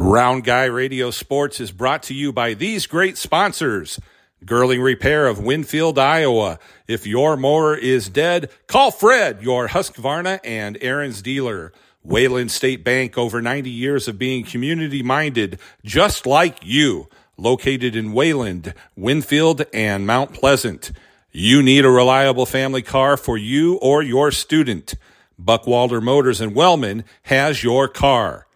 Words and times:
Round 0.00 0.44
Guy 0.44 0.66
Radio 0.66 1.10
Sports 1.10 1.58
is 1.58 1.72
brought 1.72 2.04
to 2.04 2.14
you 2.14 2.32
by 2.32 2.54
these 2.54 2.86
great 2.86 3.18
sponsors. 3.18 3.98
Girling 4.44 4.80
Repair 4.80 5.26
of 5.26 5.40
Winfield, 5.40 5.98
Iowa. 5.98 6.60
If 6.86 7.04
your 7.04 7.36
mower 7.36 7.76
is 7.76 8.08
dead, 8.08 8.48
call 8.68 8.92
Fred, 8.92 9.42
your 9.42 9.66
Husqvarna 9.66 10.38
and 10.44 10.78
Ariens 10.78 11.20
dealer. 11.20 11.72
Wayland 12.04 12.52
State 12.52 12.84
Bank, 12.84 13.18
over 13.18 13.42
90 13.42 13.70
years 13.70 14.06
of 14.06 14.20
being 14.20 14.44
community 14.44 15.02
minded, 15.02 15.58
just 15.84 16.26
like 16.26 16.58
you. 16.62 17.08
Located 17.36 17.96
in 17.96 18.12
Wayland, 18.12 18.74
Winfield, 18.94 19.66
and 19.74 20.06
Mount 20.06 20.32
Pleasant. 20.32 20.92
You 21.32 21.60
need 21.60 21.84
a 21.84 21.90
reliable 21.90 22.46
family 22.46 22.82
car 22.82 23.16
for 23.16 23.36
you 23.36 23.74
or 23.78 24.00
your 24.00 24.30
student. 24.30 24.94
Buckwalder 25.42 26.00
Motors 26.00 26.40
in 26.40 26.54
Wellman 26.54 27.04
has 27.24 27.64
your 27.64 27.88
car. 27.88 28.47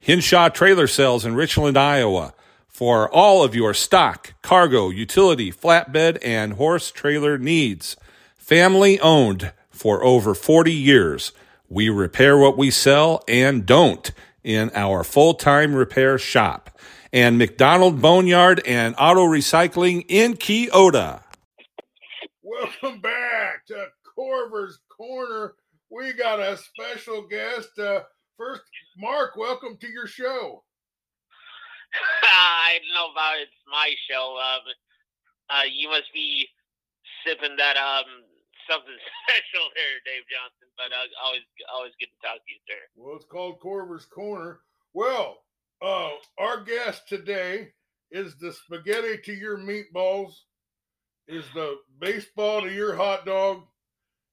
Hinshaw 0.00 0.48
Trailer 0.50 0.86
Sales 0.86 1.24
in 1.24 1.34
Richland, 1.34 1.76
Iowa 1.76 2.34
for 2.76 3.08
all 3.10 3.42
of 3.42 3.54
your 3.54 3.72
stock, 3.72 4.34
cargo, 4.42 4.90
utility, 4.90 5.50
flatbed, 5.50 6.18
and 6.22 6.52
horse 6.52 6.90
trailer 6.90 7.38
needs. 7.38 7.96
Family 8.36 9.00
owned 9.00 9.52
for 9.70 10.04
over 10.04 10.34
40 10.34 10.72
years. 10.72 11.32
We 11.70 11.88
repair 11.88 12.36
what 12.36 12.58
we 12.58 12.70
sell 12.70 13.24
and 13.26 13.64
don't 13.64 14.12
in 14.44 14.70
our 14.74 15.02
full 15.04 15.32
time 15.32 15.74
repair 15.74 16.18
shop. 16.18 16.78
And 17.12 17.38
McDonald 17.38 18.02
Boneyard 18.02 18.60
and 18.66 18.94
Auto 18.98 19.24
Recycling 19.24 20.04
in 20.08 20.34
Keota. 20.34 21.22
Welcome 22.42 23.00
back 23.00 23.64
to 23.68 23.86
Korver's 24.16 24.78
Korner. 25.00 25.52
We 25.90 26.12
got 26.12 26.40
a 26.40 26.58
special 26.58 27.26
guest. 27.26 27.78
Uh, 27.78 28.02
first, 28.36 28.62
Marc, 28.98 29.36
welcome 29.36 29.76
to 29.80 29.88
your 29.88 30.06
show. 30.06 30.62
I 32.22 32.78
don't 32.78 32.94
know 32.94 33.12
about 33.12 33.40
it's 33.40 33.50
my 33.70 33.94
show. 34.10 34.36
Um, 34.36 34.62
uh, 35.48 35.62
you 35.72 35.88
must 35.88 36.12
be 36.12 36.46
sipping 37.24 37.56
that 37.56 37.76
um 37.76 38.04
something 38.68 38.92
special 39.24 39.68
there, 39.74 40.00
Dave 40.04 40.24
Johnson. 40.28 40.68
But 40.76 40.92
uh, 40.92 41.06
always 41.24 41.42
always 41.72 41.92
good 41.98 42.08
to 42.12 42.26
talk 42.26 42.36
to 42.36 42.52
you, 42.52 42.60
sir. 42.68 42.82
Well, 42.96 43.16
it's 43.16 43.24
called 43.24 43.60
Korver's 43.60 44.06
Korner. 44.06 44.58
Well, 44.92 45.38
uh, 45.82 46.10
our 46.38 46.64
guest 46.64 47.08
today 47.08 47.68
is 48.10 48.36
the 48.38 48.52
spaghetti 48.52 49.18
to 49.24 49.32
your 49.32 49.58
meatballs, 49.58 50.32
is 51.28 51.44
the 51.54 51.76
baseball 52.00 52.62
to 52.62 52.72
your 52.72 52.94
hot 52.94 53.26
dog, 53.26 53.62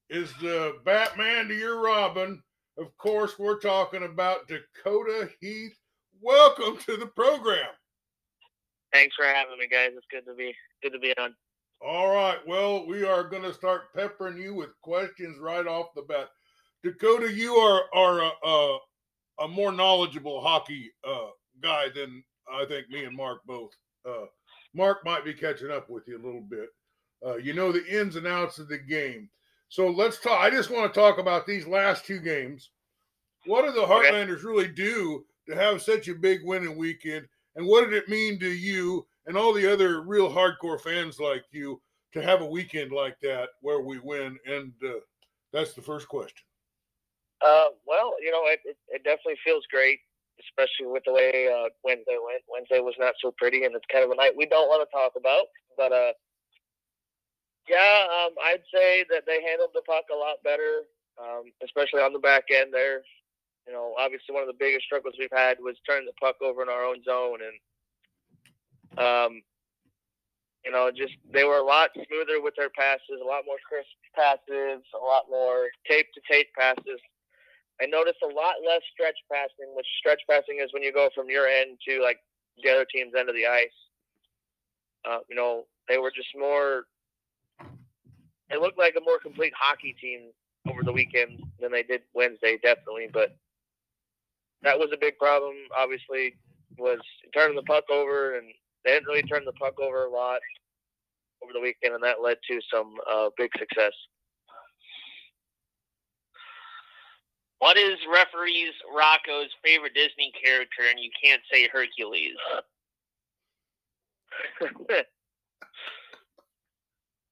is 0.10 0.32
the 0.42 0.74
Batman 0.86 1.48
to 1.48 1.56
your 1.56 1.82
Robin. 1.82 2.42
Of 2.78 2.96
course, 2.98 3.38
we're 3.38 3.60
talking 3.60 4.04
about 4.04 4.48
Dakota 4.48 5.30
Heath 5.40 5.78
welcome 6.22 6.78
to 6.78 6.98
the 6.98 7.06
program. 7.06 7.70
Thanks 8.92 9.16
for 9.16 9.26
having 9.26 9.58
me, 9.60 9.68
guys. 9.68 9.92
It's 9.96 10.08
good 10.10 10.26
to 10.26 10.34
be 10.34 10.56
good 10.82 10.94
to 10.94 11.00
be 11.00 11.16
on. 11.18 11.36
All 11.86 12.14
right. 12.14 12.38
Well, 12.48 12.88
we 12.88 13.04
are 13.04 13.24
going 13.24 13.44
to 13.44 13.54
start 13.54 13.94
peppering 13.94 14.38
you 14.38 14.54
with 14.54 14.70
questions 14.82 15.38
right 15.40 15.68
off 15.68 15.94
the 15.96 16.04
bat. 16.04 16.30
Dakota, 16.84 17.32
you 17.32 17.56
are 17.56 17.84
are 17.94 18.22
a, 18.22 18.32
a, 18.48 18.78
a 19.42 19.48
more 19.48 19.72
knowledgeable 19.72 20.42
hockey 20.42 20.92
uh, 21.08 21.30
guy 21.62 21.88
than 21.94 22.24
I 22.52 22.66
think 22.66 22.90
me 22.90 23.04
and 23.04 23.16
Marc 23.16 23.44
both. 23.46 23.72
Uh, 24.08 24.26
Marc 24.74 25.06
might 25.06 25.26
be 25.26 25.34
catching 25.34 25.72
up 25.72 25.90
with 25.90 26.08
you 26.08 26.18
a 26.18 26.26
little 26.26 26.42
bit. 26.42 26.70
Uh, 27.26 27.36
you 27.36 27.54
know 27.54 27.72
the 27.72 27.86
ins 27.86 28.16
and 28.16 28.28
outs 28.28 28.60
of 28.60 28.68
the 28.68 28.78
game. 28.78 29.30
So 29.70 29.88
let's 29.90 30.20
talk. 30.20 30.40
I 30.40 30.50
just 30.50 30.70
want 30.70 30.94
to 30.94 31.00
talk 31.00 31.18
about 31.18 31.48
these 31.48 31.66
last 31.68 32.06
two 32.06 32.20
games. 32.20 32.70
What 33.46 33.64
did 33.64 33.76
the 33.76 33.86
Heartlanders 33.86 34.38
okay. 34.38 34.48
really 34.48 34.68
do 34.68 35.26
to 35.50 35.56
have 35.56 35.82
such 35.82 36.08
a 36.08 36.16
big 36.16 36.42
winning 36.44 36.78
weekend? 36.78 37.28
And 37.56 37.68
what 37.68 37.84
did 37.84 37.94
it 37.94 38.10
mean 38.10 38.40
to 38.40 38.50
you 38.50 39.06
and 39.26 39.38
all 39.38 39.54
the 39.54 39.72
other 39.72 40.02
real 40.02 40.30
hardcore 40.30 40.80
fans 40.80 41.20
like 41.20 41.44
you 41.52 41.82
to 42.14 42.22
have 42.22 42.42
a 42.42 42.46
weekend 42.46 42.92
like 42.92 43.20
that 43.22 43.50
where 43.62 43.82
we 43.82 44.00
win? 44.00 44.38
And 44.46 44.72
uh, 44.86 45.00
that's 45.52 45.74
the 45.74 45.82
first 45.82 46.08
question. 46.08 46.46
Uh, 47.44 47.76
well, 47.86 48.14
you 48.22 48.32
know, 48.32 48.44
it, 48.46 48.60
it, 48.64 48.78
it, 48.88 49.04
definitely 49.04 49.36
feels 49.44 49.66
great, 49.70 50.00
especially 50.40 50.88
with 50.88 51.04
the 51.06 51.12
way 51.12 51.50
uh, 51.52 51.68
Wednesday 51.84 52.16
went. 52.16 52.42
Wednesday 52.48 52.80
was 52.80 52.96
not 52.98 53.14
so 53.22 53.34
pretty, 53.38 53.66
and 53.66 53.76
it's 53.76 53.86
kind 53.92 54.06
of 54.06 54.12
a 54.12 54.16
night 54.16 54.32
we 54.38 54.46
don't 54.46 54.70
want 54.70 54.88
to 54.88 54.96
talk 54.96 55.12
about. 55.18 55.48
But 55.76 55.92
uh, 55.92 56.14
yeah, 57.68 58.06
um, 58.12 58.34
I'd 58.44 58.64
say 58.74 59.06
that 59.10 59.24
they 59.26 59.42
handled 59.44 59.72
the 59.74 59.82
puck 59.82 60.06
a 60.14 60.18
lot 60.18 60.44
better, 60.44 60.84
um, 61.20 61.52
especially 61.64 62.02
on 62.02 62.14
the 62.14 62.20
back 62.20 62.46
end 62.52 62.74
there 62.74 63.02
you 63.68 63.74
know, 63.74 63.96
obviously 63.98 64.34
one 64.34 64.44
of 64.44 64.48
the 64.48 64.60
biggest 64.60 64.86
struggles 64.86 65.16
we've 65.18 65.32
had 65.32 65.58
was 65.60 65.76
turning 65.88 66.06
the 66.06 66.20
puck 66.20 66.36
over 66.42 66.62
in 66.62 66.70
our 66.70 66.84
own 66.84 67.04
zone, 67.04 67.40
and 67.40 67.56
um, 69.00 69.42
you 70.66 70.72
know, 70.72 70.92
just 70.92 71.14
they 71.32 71.44
were 71.44 71.58
a 71.58 71.66
lot 71.66 71.92
smoother 71.96 72.42
with 72.42 72.56
their 72.56 72.70
passes, 72.72 73.20
a 73.22 73.26
lot 73.26 73.44
more 73.46 73.60
crisp 73.68 73.90
passes, 74.16 74.84
a 74.94 75.04
lot 75.04 75.24
more 75.30 75.68
tape 75.88 76.08
to 76.14 76.22
tape 76.30 76.48
passes. 76.58 77.00
I 77.82 77.86
noticed 77.88 78.22
a 78.24 78.28
lot 78.28 78.62
less 78.66 78.84
stretch 78.94 79.18
passing, 79.32 79.74
which 79.76 79.88
stretch 80.00 80.22
passing 80.30 80.60
is 80.62 80.72
when 80.74 80.84
you 80.84 80.94
go 80.94 81.10
from 81.16 81.30
your 81.30 81.48
end 81.48 81.80
to 81.88 82.02
like 82.04 82.20
the 82.64 82.70
other 82.70 82.86
team's 82.86 83.14
end 83.18 83.30
of 83.30 83.36
the 83.36 83.48
ice. 83.48 83.78
Uh, 85.08 85.20
you 85.30 85.36
know, 85.36 85.66
they 85.88 85.98
were 85.98 86.12
just 86.12 86.30
more. 86.38 86.86
It 88.54 88.62
looked 88.62 88.78
like 88.78 88.96
a 88.98 89.04
more 89.04 89.20
complete 89.20 89.54
hockey 89.58 89.96
team 90.00 90.32
over 90.70 90.84
the 90.84 90.94
weekend 90.94 91.42
than 91.60 91.72
they 91.72 91.84
did 91.84 92.02
Wednesday, 92.14 92.58
definitely. 92.62 93.10
But 93.12 93.36
that 94.62 94.78
was 94.78 94.90
a 94.94 94.98
big 94.98 95.18
problem. 95.18 95.56
Obviously, 95.76 96.36
was 96.78 97.00
turning 97.34 97.56
the 97.56 97.64
puck 97.64 97.86
over, 97.92 98.38
and 98.38 98.48
they 98.86 98.92
didn't 98.92 99.08
really 99.08 99.24
turn 99.24 99.46
the 99.46 99.54
puck 99.54 99.80
over 99.80 100.06
a 100.06 100.10
lot 100.10 100.40
over 101.44 101.52
the 101.54 101.60
weekend, 101.60 101.96
and 101.96 102.04
that 102.04 102.22
led 102.22 102.38
to 102.50 102.60
some 102.74 102.96
uh, 103.12 103.30
big 103.38 103.52
success. 103.58 103.92
What 107.60 107.78
is 107.78 107.98
referees 108.12 108.74
Rocco's 108.94 109.50
favorite 109.64 109.94
Disney 109.94 110.32
character, 110.44 110.84
and 110.90 111.00
you 111.00 111.10
can't 111.24 111.42
say 111.52 111.68
Hercules? 111.72 112.36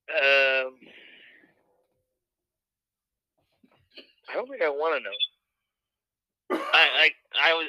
um, 0.10 0.78
I 4.32 4.36
don't 4.36 4.48
think 4.48 4.62
I 4.62 4.70
want 4.70 4.96
to 4.96 5.04
know. 5.04 6.62
I, 6.74 7.12
I 7.44 7.52
I 7.52 7.54
was 7.54 7.68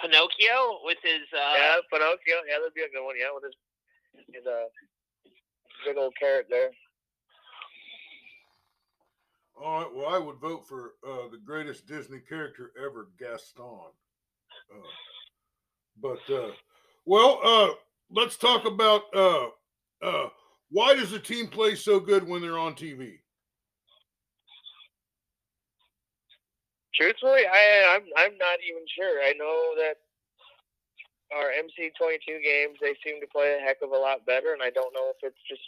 Pinocchio 0.00 0.80
with 0.84 0.98
his 1.02 1.26
uh, 1.34 1.54
yeah 1.56 1.76
Pinocchio 1.90 2.44
yeah 2.48 2.58
that'd 2.58 2.74
be 2.74 2.82
a 2.82 2.88
good 2.88 3.04
one 3.04 3.16
yeah 3.18 3.32
with 3.34 3.44
his 3.44 4.26
his 4.34 4.46
uh 4.46 4.68
big 5.86 5.96
old 5.96 6.14
carrot 6.18 6.46
there. 6.48 6.70
All 9.62 9.80
right, 9.80 9.94
well, 9.94 10.08
I 10.08 10.18
would 10.18 10.36
vote 10.36 10.66
for 10.66 10.94
uh, 11.06 11.28
the 11.30 11.38
greatest 11.44 11.86
Disney 11.86 12.18
character 12.18 12.72
ever, 12.82 13.08
Gaston. 13.18 13.64
Uh, 14.74 14.88
but 16.00 16.34
uh, 16.34 16.50
well, 17.04 17.38
uh, 17.44 17.70
let's 18.10 18.36
talk 18.36 18.64
about 18.64 19.02
uh, 19.14 19.46
uh, 20.02 20.28
why 20.70 20.94
does 20.94 21.10
the 21.10 21.18
team 21.18 21.48
play 21.48 21.74
so 21.74 22.00
good 22.00 22.26
when 22.26 22.40
they're 22.40 22.58
on 22.58 22.74
TV? 22.74 23.18
Truthfully, 26.94 27.42
I 27.48 27.96
I'm 27.96 28.04
I'm 28.16 28.36
not 28.36 28.58
even 28.68 28.84
sure. 28.88 29.22
I 29.24 29.32
know 29.32 29.72
that 29.80 29.96
our 31.34 31.50
MC 31.50 31.90
twenty 31.96 32.18
two 32.26 32.38
games 32.44 32.76
they 32.80 32.94
seem 33.04 33.20
to 33.20 33.26
play 33.32 33.56
a 33.56 33.64
heck 33.64 33.78
of 33.82 33.92
a 33.92 33.96
lot 33.96 34.26
better, 34.26 34.52
and 34.52 34.62
I 34.62 34.70
don't 34.70 34.92
know 34.92 35.12
if 35.12 35.16
it's 35.22 35.42
just 35.48 35.64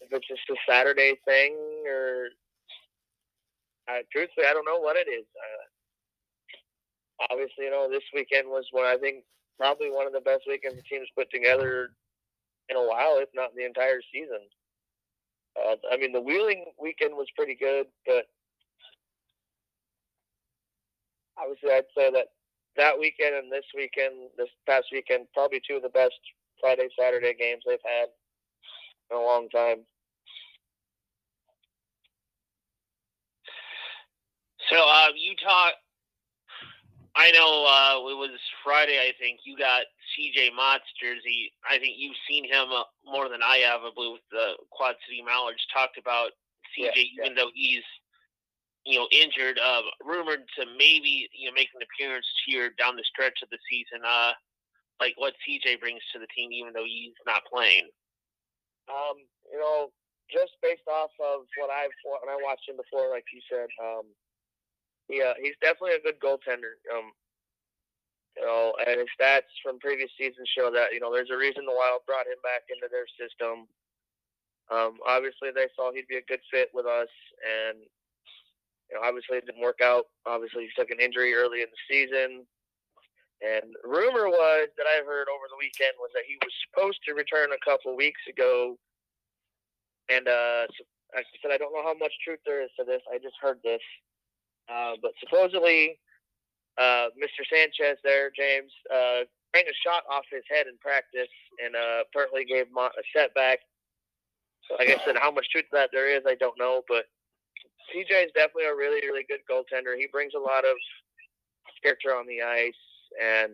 if 0.00 0.12
it's 0.12 0.28
just 0.28 0.50
a 0.50 0.56
Saturday 0.68 1.16
thing 1.24 1.56
or 1.88 2.28
uh, 3.88 4.04
truthfully 4.12 4.46
I 4.46 4.52
don't 4.52 4.68
know 4.68 4.80
what 4.80 4.96
it 4.96 5.08
is. 5.08 5.24
Uh, 5.32 5.64
obviously, 7.32 7.64
you 7.64 7.70
know 7.70 7.88
this 7.88 8.04
weekend 8.14 8.48
was 8.48 8.66
what 8.70 8.84
I 8.84 8.98
think 8.98 9.24
probably 9.58 9.90
one 9.90 10.06
of 10.06 10.12
the 10.12 10.20
best 10.20 10.42
weekends 10.46 10.76
the 10.76 10.82
team's 10.82 11.08
put 11.16 11.30
together 11.30 11.90
in 12.68 12.76
a 12.76 12.86
while, 12.86 13.16
if 13.18 13.28
not 13.34 13.54
the 13.54 13.64
entire 13.64 14.00
season. 14.12 14.40
Uh, 15.56 15.76
I 15.92 15.96
mean, 15.96 16.12
the 16.12 16.20
Wheeling 16.20 16.64
weekend 16.80 17.14
was 17.14 17.28
pretty 17.36 17.54
good, 17.54 17.86
but 18.06 18.26
obviously, 21.38 21.70
I'd 21.70 21.90
say 21.96 22.10
that 22.10 22.28
that 22.76 22.98
weekend 22.98 23.34
and 23.34 23.52
this 23.52 23.64
weekend, 23.74 24.30
this 24.36 24.48
past 24.66 24.86
weekend, 24.92 25.26
probably 25.34 25.60
two 25.66 25.76
of 25.76 25.82
the 25.82 25.88
best 25.88 26.18
Friday 26.60 26.88
Saturday 26.98 27.34
games 27.34 27.62
they've 27.66 27.78
had 27.84 28.08
in 29.10 29.16
a 29.16 29.20
long 29.20 29.48
time. 29.48 29.84
So 34.70 34.76
uh, 34.76 35.08
you 35.14 35.34
talk. 35.42 35.74
I 37.16 37.30
know 37.30 37.62
uh, 37.62 38.10
it 38.10 38.18
was 38.18 38.34
Friday. 38.64 38.98
I 38.98 39.12
think 39.20 39.40
you 39.44 39.56
got 39.56 39.86
CJ 40.16 40.50
Motte's 40.56 40.90
jersey. 41.00 41.52
I 41.62 41.78
think 41.78 41.94
you've 41.96 42.18
seen 42.26 42.42
him 42.42 42.74
uh, 42.74 42.82
more 43.06 43.28
than 43.28 43.38
I 43.38 43.62
have. 43.70 43.86
I 43.86 43.90
believe 43.94 44.18
with 44.18 44.28
the 44.32 44.58
Quad 44.72 44.96
City 45.06 45.22
Mallards 45.22 45.62
talked 45.72 45.96
about 45.96 46.34
CJ, 46.74 46.90
yeah, 46.90 46.90
yeah. 46.96 47.22
even 47.22 47.36
though 47.36 47.54
he's 47.54 47.86
you 48.84 48.98
know, 48.98 49.08
injured, 49.10 49.58
uh, 49.58 49.82
rumored 50.04 50.44
to 50.58 50.66
maybe 50.76 51.28
you 51.32 51.48
know 51.48 51.54
make 51.54 51.68
an 51.74 51.82
appearance 51.82 52.26
here 52.46 52.70
down 52.78 52.96
the 52.96 53.04
stretch 53.04 53.40
of 53.42 53.50
the 53.50 53.58
season. 53.70 54.04
Uh, 54.04 54.32
like 55.00 55.14
what 55.16 55.34
CJ 55.42 55.80
brings 55.80 56.02
to 56.12 56.18
the 56.18 56.30
team, 56.36 56.52
even 56.52 56.72
though 56.72 56.86
he's 56.86 57.16
not 57.26 57.42
playing. 57.50 57.88
Um, 58.86 59.24
you 59.50 59.58
know, 59.58 59.90
just 60.30 60.54
based 60.62 60.86
off 60.88 61.10
of 61.18 61.48
what 61.56 61.70
I've 61.72 61.94
when 62.04 62.30
I 62.30 62.38
watched 62.40 62.68
him 62.68 62.76
before, 62.76 63.10
like 63.10 63.24
you 63.32 63.40
said, 63.48 63.68
um, 63.80 64.06
yeah, 65.08 65.32
he's 65.40 65.56
definitely 65.60 65.96
a 66.00 66.04
good 66.04 66.20
goaltender. 66.20 66.80
Um, 66.92 67.12
you 68.36 68.44
know, 68.44 68.74
and 68.82 68.98
his 68.98 69.12
stats 69.14 69.52
from 69.62 69.78
previous 69.78 70.10
seasons 70.18 70.50
show 70.50 70.70
that 70.70 70.92
you 70.92 71.00
know 71.00 71.12
there's 71.12 71.32
a 71.32 71.38
reason 71.38 71.64
the 71.64 71.74
Wild 71.74 72.02
brought 72.06 72.26
him 72.26 72.40
back 72.42 72.68
into 72.68 72.88
their 72.90 73.06
system. 73.16 73.68
Um, 74.72 74.96
obviously, 75.04 75.52
they 75.52 75.68
saw 75.76 75.92
he'd 75.92 76.08
be 76.08 76.16
a 76.16 76.28
good 76.28 76.40
fit 76.50 76.72
with 76.72 76.86
us, 76.86 77.12
and 77.44 77.84
you 78.90 78.96
know, 78.96 79.02
obviously 79.06 79.38
it 79.38 79.46
didn't 79.46 79.62
work 79.62 79.80
out. 79.82 80.04
Obviously, 80.26 80.64
he 80.64 80.70
took 80.76 80.90
an 80.90 81.00
injury 81.00 81.34
early 81.34 81.62
in 81.62 81.68
the 81.70 81.82
season. 81.88 82.46
And 83.42 83.74
rumor 83.84 84.28
was 84.30 84.68
that 84.78 84.86
I 84.86 85.04
heard 85.04 85.28
over 85.28 85.46
the 85.50 85.58
weekend 85.58 85.92
was 85.98 86.10
that 86.14 86.24
he 86.24 86.38
was 86.40 86.54
supposed 86.64 87.00
to 87.04 87.12
return 87.12 87.50
a 87.52 87.64
couple 87.64 87.96
weeks 87.96 88.20
ago. 88.28 88.76
And 90.08 90.28
uh, 90.28 90.64
I 91.12 91.22
said, 91.42 91.52
I 91.52 91.58
don't 91.58 91.72
know 91.72 91.84
how 91.84 91.96
much 91.96 92.12
truth 92.24 92.40
there 92.46 92.62
is 92.62 92.70
to 92.78 92.84
this. 92.84 93.02
I 93.12 93.18
just 93.18 93.36
heard 93.40 93.58
this. 93.64 93.82
Uh, 94.68 94.96
but 95.02 95.12
supposedly, 95.20 95.98
uh, 96.78 97.12
Mr. 97.20 97.44
Sanchez 97.44 97.98
there, 98.02 98.30
James, 98.32 98.72
uh, 98.88 99.28
banged 99.52 99.68
a 99.68 99.76
shot 99.84 100.02
off 100.10 100.24
his 100.30 100.42
head 100.48 100.66
in 100.66 100.76
practice 100.80 101.30
and 101.62 101.76
uh, 101.76 102.02
apparently 102.08 102.44
gave 102.44 102.66
Motte 102.72 102.96
a 102.98 103.04
setback. 103.12 103.60
So 104.68 104.76
like 104.78 104.88
I 104.88 105.04
said, 105.04 105.16
how 105.20 105.30
much 105.30 105.46
truth 105.52 105.68
that 105.72 105.90
there 105.92 106.08
is, 106.08 106.22
I 106.26 106.34
don't 106.34 106.58
know. 106.58 106.82
But 106.88 107.04
CJ 107.92 108.26
is 108.26 108.32
definitely 108.34 108.70
a 108.70 108.74
really, 108.74 109.04
really 109.06 109.26
good 109.28 109.44
goaltender. 109.50 109.96
He 109.96 110.08
brings 110.10 110.32
a 110.34 110.40
lot 110.40 110.64
of 110.64 110.76
character 111.82 112.16
on 112.16 112.26
the 112.26 112.42
ice, 112.42 112.84
and 113.20 113.52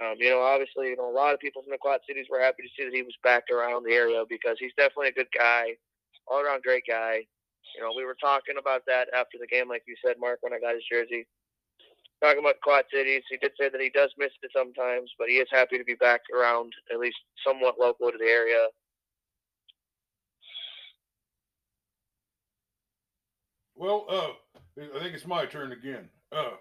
um, 0.00 0.16
you 0.18 0.28
know, 0.28 0.42
obviously, 0.42 0.92
you 0.92 0.96
know, 0.96 1.08
a 1.08 1.12
lot 1.16 1.32
of 1.32 1.40
people 1.40 1.62
from 1.62 1.72
the 1.72 1.80
Quad 1.80 2.00
Cities 2.06 2.26
were 2.30 2.40
happy 2.40 2.62
to 2.62 2.72
see 2.76 2.84
that 2.84 2.94
he 2.94 3.02
was 3.02 3.16
back 3.24 3.44
around 3.48 3.84
the 3.84 3.94
area 3.96 4.22
because 4.28 4.56
he's 4.60 4.76
definitely 4.76 5.08
a 5.08 5.16
good 5.16 5.32
guy, 5.32 5.72
all 6.28 6.40
around 6.40 6.62
great 6.62 6.84
guy. 6.86 7.24
You 7.74 7.82
know, 7.82 7.92
we 7.96 8.04
were 8.04 8.16
talking 8.20 8.56
about 8.60 8.82
that 8.86 9.08
after 9.16 9.38
the 9.40 9.46
game, 9.46 9.68
like 9.68 9.84
you 9.88 9.96
said, 10.04 10.16
Marc, 10.20 10.38
when 10.42 10.52
I 10.52 10.60
got 10.60 10.74
his 10.74 10.84
jersey. 10.90 11.26
Talking 12.22 12.40
about 12.40 12.60
Quad 12.62 12.84
Cities, 12.92 13.24
he 13.28 13.36
did 13.36 13.52
say 13.60 13.68
that 13.68 13.80
he 13.80 13.90
does 13.90 14.12
miss 14.16 14.32
it 14.42 14.50
sometimes, 14.56 15.12
but 15.18 15.28
he 15.28 15.36
is 15.36 15.48
happy 15.50 15.76
to 15.76 15.84
be 15.84 15.96
back 15.96 16.20
around, 16.32 16.72
at 16.92 16.98
least 17.00 17.16
somewhat 17.44 17.80
local 17.80 18.10
to 18.10 18.18
the 18.18 18.24
area. 18.28 18.68
Well, 23.76 24.06
uh, 24.08 24.30
I 24.80 24.98
think 25.00 25.14
it's 25.14 25.26
my 25.26 25.44
turn 25.44 25.72
again. 25.72 26.08
Uh, 26.32 26.52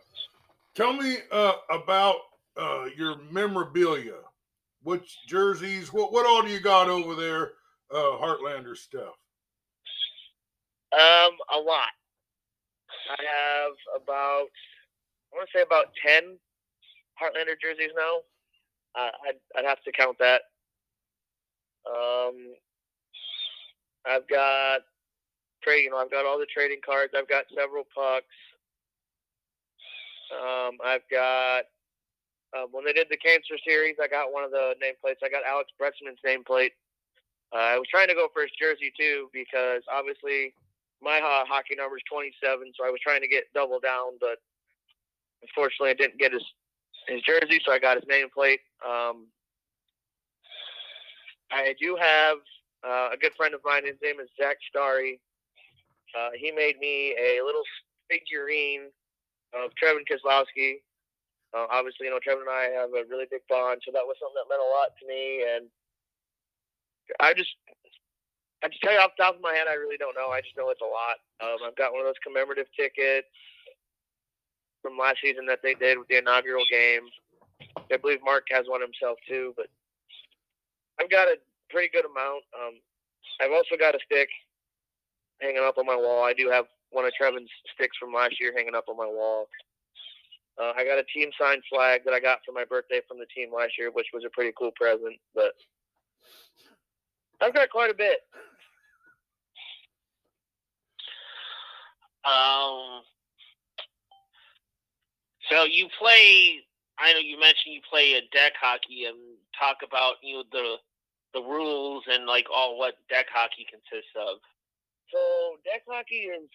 tell 0.76 0.94
me 0.94 1.18
uh, 1.32 1.54
about 1.72 2.18
uh, 2.58 2.86
your 2.96 3.18
memorabilia. 3.32 4.20
Which 4.84 5.18
jerseys? 5.28 5.92
What 5.92 6.12
what 6.14 6.28
all 6.28 6.44
do 6.44 6.50
you 6.50 6.60
got 6.60 6.90
over 6.90 7.16
there? 7.16 7.54
Uh, 7.92 8.18
Heartlander 8.20 8.78
stuff. 8.78 9.16
Um, 10.94 11.34
a 11.54 11.60
lot. 11.60 11.90
I 13.10 13.22
have 13.24 14.02
about 14.02 14.48
I 15.32 15.38
want 15.38 15.50
to 15.52 15.58
say 15.58 15.62
about 15.64 15.88
ten 16.06 16.38
Heartlander 17.22 17.56
jerseys 17.60 17.92
now. 17.96 18.20
Uh, 18.96 19.12
I'd 19.28 19.40
I'd 19.58 19.66
have 19.66 19.82
to 19.84 19.92
count 19.92 20.18
that. 20.20 20.42
Um, 21.90 22.54
I've 24.06 24.28
got 24.28 24.82
You 25.74 25.90
know, 25.90 25.98
I've 25.98 26.12
got 26.12 26.26
all 26.26 26.40
the 26.40 26.46
trading 26.46 26.80
cards. 26.86 27.14
I've 27.18 27.28
got 27.28 27.46
several 27.56 27.84
pucks. 27.94 28.26
Um, 30.34 30.78
I've 30.84 31.08
got 31.12 31.66
um, 32.56 32.68
when 32.72 32.86
they 32.86 32.94
did 32.94 33.08
the 33.10 33.18
cancer 33.18 33.58
series, 33.68 33.96
I 34.02 34.08
got 34.08 34.32
one 34.32 34.44
of 34.44 34.52
the 34.52 34.76
nameplates. 34.82 35.24
I 35.24 35.30
got 35.30 35.44
Alex 35.46 35.72
Bretschman's 35.82 36.20
nameplate. 36.26 36.72
Uh, 37.54 37.76
I 37.76 37.78
was 37.78 37.88
trying 37.90 38.08
to 38.08 38.14
go 38.14 38.28
for 38.34 38.42
his 38.42 38.52
jersey 38.60 38.92
too 38.98 39.30
because 39.34 39.82
obviously 39.92 40.54
my 41.02 41.20
uh, 41.20 41.46
hockey 41.46 41.76
number 41.76 41.98
is 41.98 42.04
27, 42.12 42.72
so 42.76 42.86
I 42.86 42.90
was 42.90 43.00
trying 43.02 43.22
to 43.22 43.28
get 43.28 43.46
double 43.54 43.80
down, 43.80 44.18
but 44.20 44.40
unfortunately 45.42 45.92
I 45.92 45.94
didn't 45.94 46.20
get 46.20 46.34
his 46.34 46.44
his 47.08 47.22
jersey, 47.22 47.62
so 47.64 47.72
I 47.72 47.78
got 47.78 47.98
his 47.98 48.06
nameplate. 48.06 48.66
Um, 48.84 49.28
I 51.52 51.76
do 51.80 51.96
have 52.00 52.38
uh, 52.84 53.10
a 53.14 53.18
good 53.18 53.34
friend 53.34 53.54
of 53.54 53.62
mine. 53.64 53.86
His 53.86 53.98
name 54.02 54.20
is 54.20 54.28
Zach 54.42 54.58
Starry. 54.68 55.20
Uh, 56.16 56.32
he 56.40 56.52
made 56.52 56.80
me 56.80 57.12
a 57.20 57.44
little 57.44 57.64
figurine 58.10 58.88
of 59.54 59.72
Trevin 59.76 60.08
Kozlowski. 60.08 60.80
Uh, 61.52 61.68
obviously, 61.72 62.08
you 62.08 62.12
know, 62.12 62.24
Trevin 62.24 62.48
and 62.48 62.52
I 62.52 62.72
have 62.72 62.90
a 62.96 63.04
really 63.08 63.28
big 63.30 63.44
bond, 63.48 63.82
so 63.84 63.92
that 63.92 64.08
was 64.08 64.16
something 64.20 64.40
that 64.40 64.48
meant 64.48 64.64
a 64.64 64.72
lot 64.72 64.96
to 65.00 65.04
me. 65.08 65.44
And 65.44 65.68
I 67.20 67.34
just, 67.34 67.52
I 68.64 68.68
just 68.68 68.82
tell 68.82 68.92
you 68.92 69.00
off 69.00 69.12
the 69.18 69.24
top 69.24 69.36
of 69.36 69.44
my 69.44 69.54
head, 69.54 69.68
I 69.68 69.76
really 69.76 70.00
don't 70.00 70.16
know. 70.16 70.32
I 70.32 70.42
just 70.42 70.56
know 70.58 70.72
it's 70.72 70.84
a 70.84 70.88
lot. 70.88 71.20
Um, 71.44 71.60
I've 71.68 71.76
got 71.76 71.92
one 71.92 72.02
of 72.02 72.08
those 72.08 72.24
commemorative 72.24 72.68
tickets 72.76 73.28
from 74.82 74.98
last 74.98 75.20
season 75.24 75.46
that 75.48 75.60
they 75.64 75.76
did 75.76 76.00
with 76.00 76.08
the 76.08 76.20
inaugural 76.20 76.64
game. 76.72 77.08
I 77.92 77.98
believe 77.98 78.20
Marc 78.24 78.48
has 78.52 78.68
one 78.68 78.82
himself 78.82 79.20
too, 79.28 79.54
but 79.56 79.68
I've 81.00 81.10
got 81.10 81.28
a 81.28 81.38
pretty 81.70 81.90
good 81.92 82.06
amount. 82.06 82.44
Um, 82.56 82.80
I've 83.42 83.52
also 83.52 83.76
got 83.80 83.96
a 83.96 84.00
stick 84.06 84.30
hanging 85.42 85.64
up 85.64 85.78
on 85.78 85.86
my 85.86 85.96
wall. 85.96 86.24
I 86.24 86.34
do 86.34 86.50
have 86.50 86.66
one 86.92 87.06
of 87.06 87.14
Trevin's 87.14 87.50
sticks 87.74 87.98
from 87.98 88.14
last 88.14 88.40
year 88.40 88.54
hanging 88.56 88.76
up 88.76 88.86
on 88.90 88.98
my 88.98 89.06
wall. 89.06 89.48
Uh, 90.58 90.72
I 90.76 90.86
got 90.86 91.00
a 91.00 91.04
team 91.14 91.30
signed 91.40 91.64
flag 91.70 92.02
that 92.06 92.14
I 92.14 92.20
got 92.20 92.40
for 92.46 92.54
my 92.54 92.64
birthday 92.64 93.02
from 93.08 93.20
the 93.20 93.26
team 93.36 93.50
last 93.54 93.74
year, 93.78 93.92
which 93.92 94.08
was 94.14 94.24
a 94.26 94.30
pretty 94.30 94.54
cool 94.58 94.72
present. 94.76 95.18
But 95.34 95.52
I've 97.42 97.54
got 97.54 97.70
quite 97.70 97.92
a 97.92 97.96
bit. 97.96 98.20
Um. 102.24 103.04
So 105.52 105.66
you 105.66 105.88
play. 106.00 106.64
I 106.98 107.12
know 107.12 107.20
you 107.20 107.38
mentioned 107.38 107.76
you 107.76 107.82
play 107.88 108.14
a 108.14 108.22
deck 108.34 108.54
hockey 108.60 109.06
and 109.06 109.18
talk 109.60 109.78
about 109.86 110.16
you 110.24 110.38
know 110.38 110.44
the 110.52 110.76
the 111.34 111.42
rules 111.42 112.04
and 112.10 112.26
like 112.26 112.46
all 112.54 112.80
what 112.80 112.96
deck 113.10 113.28
hockey 113.32 113.68
consists 113.70 114.16
of. 114.16 114.40
So 115.12 115.58
deck 115.64 115.84
hockey 115.88 116.30
is 116.32 116.50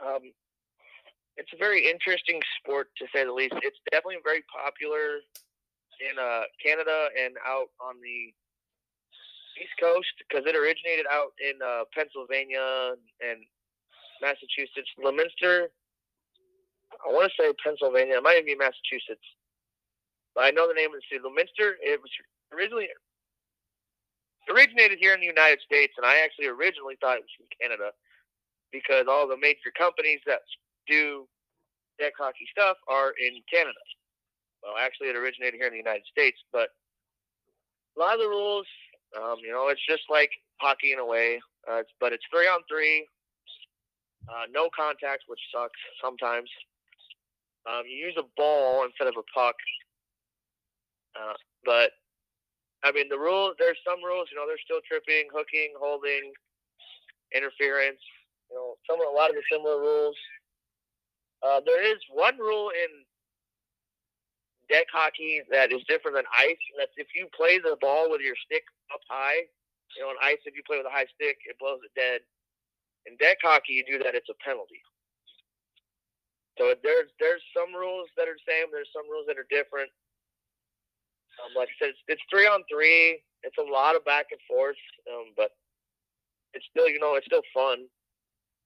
um, 0.00 0.32
it's 1.36 1.52
a 1.54 1.58
very 1.58 1.88
interesting 1.88 2.40
sport 2.60 2.88
to 2.98 3.06
say 3.14 3.24
the 3.24 3.32
least. 3.32 3.54
It's 3.62 3.78
definitely 3.90 4.20
very 4.24 4.44
popular 4.52 5.24
in 6.00 6.14
uh, 6.18 6.44
Canada 6.60 7.08
and 7.16 7.34
out 7.46 7.72
on 7.80 7.96
the 8.02 8.32
East 9.60 9.76
Coast 9.80 10.12
because 10.28 10.44
it 10.46 10.56
originated 10.56 11.06
out 11.08 11.32
in 11.40 11.56
uh, 11.60 11.84
Pennsylvania 11.94 12.96
and 13.20 13.40
Massachusetts. 14.20 14.88
Leominster, 14.98 15.68
I 17.00 17.12
want 17.12 17.30
to 17.30 17.34
say 17.36 17.52
Pennsylvania. 17.64 18.16
It 18.20 18.24
might 18.24 18.40
even 18.40 18.52
be 18.52 18.56
Massachusetts, 18.56 19.24
but 20.34 20.44
I 20.44 20.50
know 20.50 20.68
the 20.68 20.76
name 20.76 20.92
of 20.92 21.00
the 21.00 21.06
city. 21.08 21.24
Leominster. 21.24 21.80
It 21.80 22.00
was 22.00 22.12
originally 22.52 22.88
originated 24.50 24.98
here 24.98 25.14
in 25.14 25.20
the 25.20 25.26
United 25.26 25.60
States, 25.60 25.94
and 25.96 26.06
I 26.06 26.18
actually 26.18 26.46
originally 26.46 26.96
thought 27.00 27.18
it 27.18 27.26
was 27.26 27.36
from 27.36 27.46
Canada 27.60 27.92
because 28.72 29.06
all 29.08 29.28
the 29.28 29.36
major 29.36 29.70
companies 29.76 30.20
that 30.26 30.40
do 30.88 31.28
deck 31.98 32.14
hockey 32.18 32.48
stuff 32.50 32.76
are 32.88 33.12
in 33.20 33.38
Canada. 33.52 33.78
Well, 34.62 34.74
actually, 34.80 35.08
it 35.08 35.16
originated 35.16 35.58
here 35.58 35.66
in 35.66 35.72
the 35.72 35.82
United 35.82 36.06
States, 36.10 36.38
but 36.52 36.70
a 37.96 38.00
lot 38.00 38.14
of 38.14 38.20
the 38.20 38.28
rules, 38.28 38.66
um, 39.16 39.36
you 39.42 39.50
know, 39.50 39.68
it's 39.68 39.84
just 39.88 40.02
like 40.08 40.30
hockey 40.60 40.92
in 40.92 40.98
a 40.98 41.06
way, 41.06 41.40
uh, 41.68 41.82
it's, 41.84 41.90
but 42.00 42.12
it's 42.12 42.24
three 42.32 42.46
on 42.46 42.60
three, 42.68 43.06
uh, 44.28 44.46
no 44.50 44.70
contact, 44.74 45.24
which 45.26 45.40
sucks 45.52 45.78
sometimes. 46.02 46.48
Um, 47.66 47.82
you 47.86 48.06
use 48.06 48.16
a 48.18 48.26
ball 48.36 48.84
instead 48.84 49.06
of 49.06 49.14
a 49.18 49.26
puck, 49.34 49.54
uh, 51.14 51.34
but 51.64 51.90
I 52.84 52.90
mean, 52.90 53.08
the 53.08 53.18
rules. 53.18 53.54
There's 53.58 53.78
some 53.86 54.02
rules. 54.02 54.28
You 54.30 54.36
know, 54.36 54.46
there's 54.46 54.62
still 54.64 54.82
tripping, 54.86 55.30
hooking, 55.30 55.74
holding, 55.78 56.32
interference. 57.34 58.02
You 58.50 58.56
know, 58.58 58.74
some 58.88 59.00
a 59.00 59.10
lot 59.10 59.30
of 59.30 59.36
the 59.36 59.46
similar 59.50 59.78
rules. 59.80 60.16
Uh, 61.42 61.60
there 61.64 61.82
is 61.82 61.98
one 62.10 62.38
rule 62.38 62.70
in 62.70 62.90
deck 64.70 64.86
hockey 64.92 65.42
that 65.50 65.72
is 65.72 65.82
different 65.88 66.16
than 66.16 66.26
ice. 66.38 66.62
And 66.74 66.78
that's 66.78 66.94
if 66.96 67.10
you 67.14 67.28
play 67.36 67.58
the 67.58 67.76
ball 67.80 68.10
with 68.10 68.20
your 68.20 68.36
stick 68.46 68.64
up 68.92 69.00
high. 69.08 69.46
You 69.96 70.02
know, 70.02 70.10
in 70.10 70.20
ice, 70.24 70.40
if 70.48 70.56
you 70.56 70.64
play 70.64 70.78
with 70.80 70.88
a 70.88 70.94
high 70.94 71.08
stick, 71.12 71.36
it 71.44 71.60
blows 71.60 71.84
it 71.84 71.92
dead. 71.92 72.24
In 73.04 73.18
deck 73.20 73.38
hockey, 73.42 73.76
you 73.76 73.84
do 73.84 74.00
that, 74.00 74.14
it's 74.14 74.30
a 74.32 74.38
penalty. 74.40 74.80
So 76.58 76.72
there's 76.84 77.08
there's 77.20 77.42
some 77.56 77.72
rules 77.72 78.08
that 78.16 78.28
are 78.28 78.36
the 78.36 78.48
same. 78.48 78.68
There's 78.72 78.92
some 78.92 79.08
rules 79.08 79.24
that 79.28 79.40
are 79.40 79.48
different. 79.48 79.88
Um, 81.40 81.52
like 81.56 81.68
I 81.68 81.76
said, 81.78 81.90
it's, 81.90 82.04
it's, 82.08 82.22
three 82.30 82.46
on 82.46 82.62
three. 82.70 83.22
It's 83.42 83.56
a 83.58 83.62
lot 83.62 83.96
of 83.96 84.04
back 84.04 84.26
and 84.30 84.40
forth, 84.48 84.76
um, 85.10 85.32
but 85.36 85.50
it's 86.54 86.66
still, 86.70 86.88
you 86.88 87.00
know, 87.00 87.14
it's 87.14 87.26
still 87.26 87.42
fun. 87.54 87.86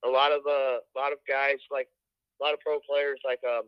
a 0.04 0.08
lot 0.08 0.32
of 0.32 0.40
uh, 0.46 0.82
a 0.82 0.94
lot 0.96 1.12
of 1.12 1.18
guys 1.28 1.58
like 1.70 1.88
a 2.40 2.44
lot 2.44 2.52
of 2.52 2.60
pro 2.60 2.78
players 2.80 3.18
like 3.24 3.40
um, 3.48 3.64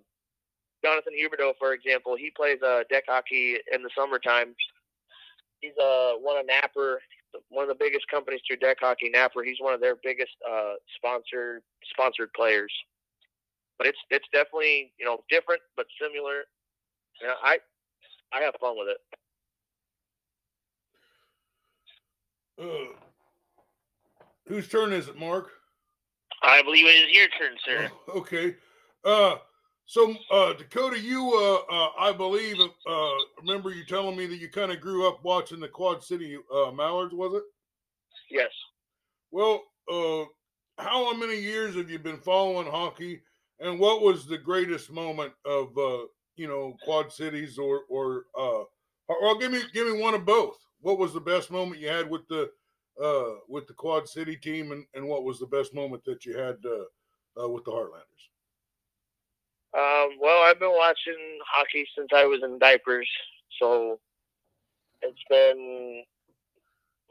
Jonathan 0.84 1.14
Huberdeau, 1.14 1.54
for 1.58 1.72
example. 1.72 2.16
He 2.16 2.30
plays 2.30 2.58
uh, 2.62 2.82
deck 2.90 3.04
hockey 3.08 3.56
in 3.72 3.82
the 3.82 3.90
summertime. 3.96 4.54
He's 5.60 5.76
uh, 5.82 6.12
one 6.20 6.38
of 6.38 6.46
Knapper, 6.46 6.98
one 7.48 7.62
of 7.62 7.68
the 7.68 7.78
biggest 7.78 8.06
companies 8.08 8.40
through 8.46 8.58
deck 8.58 8.78
hockey. 8.80 9.10
Knapper. 9.14 9.44
He's 9.44 9.60
one 9.60 9.74
of 9.74 9.80
their 9.80 9.96
biggest 10.02 10.32
uh, 10.48 10.74
sponsored 10.96 11.62
sponsored 11.92 12.32
players. 12.34 12.72
But 13.78 13.86
it's 13.86 13.98
it's 14.10 14.26
definitely 14.32 14.92
you 14.98 15.06
know 15.06 15.18
different 15.30 15.62
but 15.76 15.86
similar. 16.00 16.44
You 17.20 17.28
know, 17.28 17.34
I 17.42 17.58
I 18.32 18.40
have 18.40 18.54
fun 18.60 18.76
with 18.76 18.88
it. 18.88 18.98
Uh, 22.60 22.92
whose 24.46 24.68
turn 24.68 24.92
is 24.92 25.08
it, 25.08 25.18
Marc? 25.18 25.50
I 26.42 26.62
believe 26.62 26.86
it 26.86 26.90
is 26.90 27.16
your 27.16 27.28
turn, 27.28 27.56
sir. 27.64 27.90
Oh, 28.08 28.18
okay. 28.18 28.56
Uh, 29.04 29.36
so 29.86 30.14
uh, 30.30 30.52
Dakota, 30.52 30.98
you, 31.00 31.32
uh, 31.34 31.72
uh, 31.72 31.90
I 31.98 32.12
believe, 32.12 32.56
uh, 32.60 33.10
remember 33.40 33.70
you 33.70 33.84
telling 33.84 34.16
me 34.16 34.26
that 34.26 34.36
you 34.36 34.48
kind 34.50 34.70
of 34.70 34.80
grew 34.80 35.08
up 35.08 35.24
watching 35.24 35.60
the 35.60 35.68
Quad 35.68 36.02
City 36.02 36.36
uh, 36.54 36.70
Mallards, 36.72 37.14
was 37.14 37.34
it? 37.34 37.42
Yes. 38.30 38.50
Well, 39.30 39.62
uh, 39.90 40.24
how 40.78 41.14
many 41.14 41.38
years 41.40 41.74
have 41.76 41.90
you 41.90 41.98
been 41.98 42.18
following 42.18 42.70
hockey, 42.70 43.22
and 43.60 43.80
what 43.80 44.02
was 44.02 44.26
the 44.26 44.38
greatest 44.38 44.90
moment 44.90 45.32
of 45.44 45.76
uh, 45.78 46.04
you 46.38 46.48
know 46.48 46.76
Quad 46.84 47.12
Cities 47.12 47.58
or 47.58 47.82
or 47.88 48.24
uh, 48.38 48.64
or, 49.08 49.38
give 49.38 49.52
me 49.52 49.60
give 49.72 49.86
me 49.86 50.00
one 50.00 50.14
of 50.14 50.24
both. 50.24 50.56
What 50.80 50.98
was 50.98 51.12
the 51.12 51.20
best 51.20 51.50
moment 51.50 51.80
you 51.80 51.88
had 51.88 52.08
with 52.08 52.26
the 52.28 52.50
uh, 53.02 53.34
with 53.48 53.66
the 53.66 53.74
Quad 53.74 54.08
City 54.08 54.36
team, 54.36 54.72
and, 54.72 54.84
and 54.94 55.06
what 55.06 55.24
was 55.24 55.38
the 55.38 55.46
best 55.46 55.74
moment 55.74 56.04
that 56.04 56.24
you 56.24 56.36
had 56.36 56.56
uh, 56.64 57.44
uh, 57.44 57.48
with 57.48 57.64
the 57.64 57.70
Heartlanders? 57.70 58.02
Um, 59.74 60.18
well, 60.20 60.42
I've 60.42 60.58
been 60.58 60.74
watching 60.74 61.38
hockey 61.46 61.86
since 61.96 62.08
I 62.14 62.24
was 62.24 62.40
in 62.42 62.58
diapers, 62.58 63.08
so 63.60 63.98
it's 65.02 65.18
been 65.28 66.02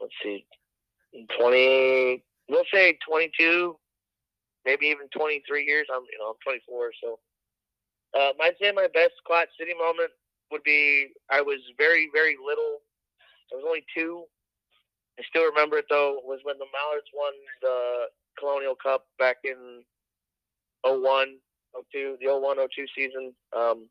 let's 0.00 0.14
see, 0.22 0.46
twenty. 1.38 2.24
We'll 2.48 2.64
say 2.72 2.98
twenty-two, 3.06 3.76
maybe 4.64 4.86
even 4.86 5.08
twenty-three 5.16 5.66
years. 5.66 5.86
I'm, 5.94 6.02
you 6.10 6.18
know, 6.18 6.30
I'm 6.30 6.36
twenty-four, 6.42 6.92
so 7.02 7.18
uh, 8.16 8.32
I'd 8.40 8.56
say 8.60 8.72
my 8.72 8.88
best 8.92 9.14
Quad 9.24 9.48
City 9.58 9.72
moment 9.78 10.10
would 10.50 10.62
be 10.62 11.08
I 11.30 11.40
was 11.40 11.58
very, 11.76 12.08
very 12.12 12.36
little. 12.36 12.80
I 13.52 13.56
was 13.56 13.64
only 13.66 13.84
two. 13.94 14.24
I 15.18 15.22
still 15.28 15.44
remember 15.44 15.78
it 15.78 15.86
though. 15.90 16.20
Was 16.24 16.40
when 16.44 16.58
the 16.58 16.66
Mallards 16.72 17.08
won 17.14 17.32
the 17.60 18.06
Colonial 18.38 18.74
Cup 18.74 19.06
back 19.18 19.36
in 19.44 19.82
01, 20.84 21.36
02, 21.92 22.16
the 22.20 22.32
01, 22.32 22.56
02 22.56 22.86
season. 22.96 23.34
Um, 23.56 23.88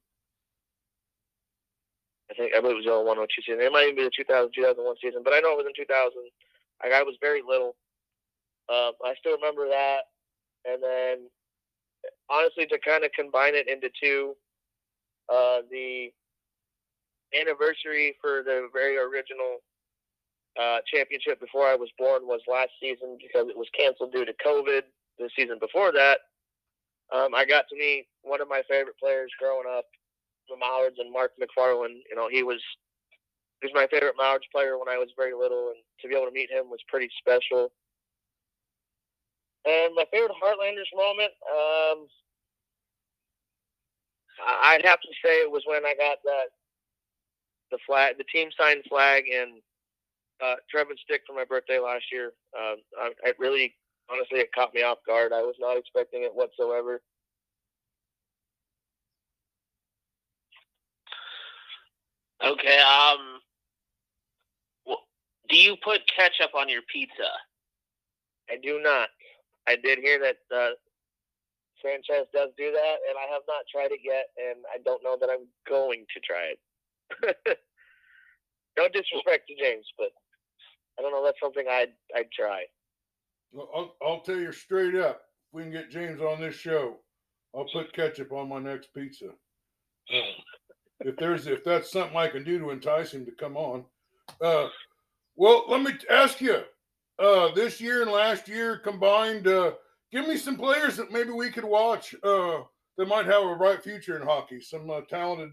I 2.31 2.33
think 2.33 2.53
I 2.55 2.59
believe 2.59 2.83
it 2.83 2.89
was 2.89 3.05
the 3.05 3.05
01, 3.05 3.17
02 3.17 3.27
season. 3.45 3.61
It 3.61 3.71
might 3.71 3.83
even 3.83 3.95
be 3.95 4.03
the 4.03 4.11
2000, 4.15 4.51
2001 4.55 4.95
season, 5.01 5.21
but 5.23 5.33
I 5.33 5.39
know 5.39 5.53
it 5.53 5.63
was 5.63 5.67
in 5.67 5.77
2000. 5.77 6.11
Like 6.83 6.93
I 6.93 7.03
was 7.03 7.15
very 7.21 7.41
little. 7.45 7.75
Um, 8.69 8.91
I 9.03 9.15
still 9.19 9.35
remember 9.35 9.67
that, 9.69 10.11
and 10.67 10.83
then 10.83 11.31
honestly, 12.29 12.65
to 12.67 12.77
kind 12.79 13.03
of 13.03 13.11
combine 13.11 13.55
it 13.55 13.67
into 13.67 13.89
two, 14.01 14.35
uh, 15.31 15.59
the 15.69 16.09
anniversary 17.35 18.15
for 18.21 18.43
the 18.43 18.69
very 18.73 18.97
original 18.97 19.59
uh, 20.59 20.79
championship 20.91 21.39
before 21.39 21.67
I 21.67 21.75
was 21.75 21.89
born 21.97 22.25
was 22.25 22.41
last 22.47 22.71
season 22.81 23.17
because 23.21 23.47
it 23.49 23.57
was 23.57 23.67
canceled 23.77 24.11
due 24.11 24.25
to 24.25 24.33
COVID. 24.45 24.81
The 25.19 25.29
season 25.35 25.57
before 25.59 25.91
that, 25.93 26.19
um, 27.13 27.33
I 27.33 27.43
got 27.45 27.65
to 27.69 27.75
meet 27.75 28.05
one 28.21 28.39
of 28.39 28.47
my 28.47 28.61
favorite 28.69 28.99
players 29.01 29.31
growing 29.39 29.65
up, 29.65 29.85
the 30.47 30.55
Mallards, 30.57 30.99
and 30.99 31.11
Mark 31.11 31.31
McFarland. 31.41 32.05
You 32.09 32.15
know, 32.15 32.29
he 32.29 32.43
was 32.43 32.61
he 33.61 33.67
was 33.67 33.73
my 33.73 33.87
favorite 33.89 34.13
Mallards 34.17 34.45
player 34.51 34.77
when 34.77 34.89
I 34.89 34.97
was 34.97 35.09
very 35.17 35.33
little, 35.33 35.73
and 35.73 35.81
to 36.01 36.07
be 36.07 36.15
able 36.15 36.27
to 36.27 36.33
meet 36.33 36.51
him 36.51 36.69
was 36.69 36.79
pretty 36.87 37.09
special. 37.17 37.71
And 39.67 39.93
my 39.95 40.05
favorite 40.11 40.31
Heartlanders 40.41 40.87
moment, 40.95 41.31
um, 41.51 42.07
I'd 44.63 44.85
have 44.85 45.01
to 45.01 45.07
say 45.23 45.41
it 45.41 45.51
was 45.51 45.63
when 45.65 45.85
I 45.85 45.93
got 45.95 46.19
that 46.23 46.49
the 47.71 47.77
flag, 47.85 48.17
the 48.17 48.23
team 48.31 48.49
signed 48.57 48.83
flag, 48.87 49.25
and 49.27 49.61
uh, 50.41 50.55
Trevin 50.73 50.97
stick 51.03 51.21
for 51.27 51.35
my 51.35 51.43
birthday 51.43 51.79
last 51.79 52.05
year. 52.11 52.31
Uh, 52.57 52.75
I, 53.25 53.33
really, 53.39 53.75
honestly, 54.09 54.39
it 54.39 54.53
caught 54.53 54.73
me 54.73 54.83
off 54.83 54.99
guard. 55.05 55.33
I 55.33 55.41
was 55.41 55.55
not 55.59 55.77
expecting 55.77 56.23
it 56.23 56.33
whatsoever. 56.33 57.01
Okay. 62.45 62.79
Um. 62.79 63.39
Do 65.49 65.55
you 65.57 65.77
put 65.83 66.01
ketchup 66.13 66.55
on 66.55 66.69
your 66.69 66.81
pizza? 66.91 67.29
I 68.49 68.57
do 68.61 68.81
not. 68.81 69.09
I 69.67 69.75
did 69.75 69.99
hear 69.99 70.19
that 70.19 70.37
uh, 70.55 70.71
Sanchez 71.83 72.27
does 72.33 72.49
do 72.57 72.71
that, 72.71 72.97
and 73.09 73.17
I 73.17 73.31
have 73.33 73.43
not 73.47 73.65
tried 73.71 73.91
it 73.91 73.99
yet, 74.03 74.27
and 74.37 74.63
I 74.73 74.77
don't 74.83 75.03
know 75.03 75.17
that 75.19 75.29
I'm 75.29 75.47
going 75.67 76.05
to 76.13 76.19
try 76.21 76.53
it. 76.53 77.37
no 78.77 78.87
disrespect 78.87 79.47
to 79.47 79.55
James, 79.61 79.85
but 79.97 80.09
I 80.97 81.01
don't 81.01 81.11
know. 81.11 81.23
That's 81.23 81.39
something 81.41 81.65
I'd 81.69 81.93
I'd 82.15 82.31
try. 82.31 82.63
Well, 83.51 83.69
I'll, 83.75 83.95
I'll 84.01 84.21
tell 84.21 84.37
you 84.37 84.51
straight 84.51 84.95
up. 84.95 85.21
If 85.47 85.53
we 85.53 85.63
can 85.63 85.71
get 85.71 85.91
James 85.91 86.21
on 86.21 86.41
this 86.41 86.55
show, 86.55 86.97
I'll 87.55 87.67
put 87.71 87.93
ketchup 87.93 88.31
on 88.31 88.49
my 88.49 88.59
next 88.59 88.93
pizza. 88.93 89.27
If 90.99 91.15
there's 91.17 91.47
if 91.47 91.63
that's 91.63 91.91
something 91.91 92.17
I 92.17 92.27
can 92.27 92.43
do 92.43 92.59
to 92.59 92.71
entice 92.71 93.13
him 93.13 93.25
to 93.25 93.31
come 93.31 93.55
on. 93.55 93.85
Uh, 94.41 94.67
well, 95.35 95.65
let 95.67 95.81
me 95.81 95.91
ask 96.09 96.41
you. 96.41 96.63
Uh, 97.19 97.51
this 97.53 97.81
year 97.81 98.03
and 98.03 98.11
last 98.11 98.47
year 98.47 98.77
combined, 98.77 99.47
uh, 99.47 99.71
give 100.11 100.27
me 100.27 100.37
some 100.37 100.55
players 100.55 100.97
that 100.97 101.11
maybe 101.11 101.31
we 101.31 101.49
could 101.49 101.65
watch 101.65 102.13
uh, 102.23 102.59
that 102.97 103.07
might 103.07 103.25
have 103.25 103.43
a 103.43 103.55
bright 103.55 103.83
future 103.83 104.17
in 104.19 104.25
hockey. 104.25 104.61
Some 104.61 104.89
uh, 104.89 105.01
talented 105.09 105.51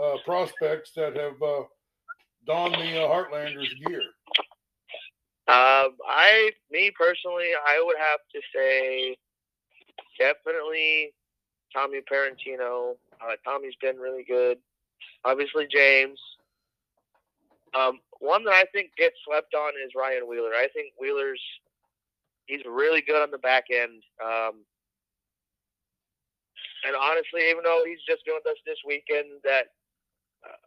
uh, 0.00 0.16
prospects 0.24 0.92
that 0.96 1.16
have 1.16 1.40
uh, 1.42 1.62
donned 2.46 2.74
the 2.74 3.02
uh, 3.02 3.08
Heartlanders 3.08 3.68
gear. 3.86 4.02
Um, 5.48 5.96
I, 6.06 6.50
me 6.70 6.90
personally, 6.98 7.48
I 7.66 7.82
would 7.82 7.96
have 7.96 8.20
to 8.34 8.40
say 8.54 9.16
definitely 10.18 11.14
Tommy 11.72 12.00
Parrottino. 12.10 12.96
Uh, 13.18 13.36
Tommy's 13.44 13.74
been 13.80 13.96
really 13.96 14.24
good. 14.24 14.58
Obviously, 15.24 15.66
James. 15.72 16.18
Um, 17.78 18.00
one 18.18 18.44
that 18.44 18.54
I 18.54 18.64
think 18.72 18.90
gets 18.96 19.14
slept 19.24 19.54
on 19.54 19.72
is 19.84 19.92
Ryan 19.94 20.26
Wheeler. 20.28 20.50
I 20.50 20.66
think 20.74 20.92
Wheeler's 20.98 21.42
he's 22.46 22.64
really 22.66 23.02
good 23.02 23.22
on 23.22 23.30
the 23.30 23.38
back 23.38 23.64
end. 23.70 24.02
Um, 24.18 24.64
and 26.86 26.96
honestly, 26.96 27.46
even 27.50 27.62
though 27.62 27.84
he's 27.86 28.02
just 28.08 28.24
doing 28.24 28.42
this 28.44 28.58
this 28.66 28.78
weekend, 28.86 29.42
that 29.44 29.70
uh, 30.42 30.62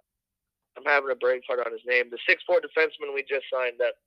I'm 0.77 0.87
having 0.87 1.11
a 1.11 1.19
brain 1.19 1.41
fart 1.45 1.59
on 1.65 1.71
his 1.71 1.83
name. 1.85 2.07
The 2.11 2.19
six 2.27 2.43
four 2.47 2.61
defenseman 2.63 3.13
we 3.13 3.23
just 3.27 3.47
signed 3.51 3.75
that 3.79 3.99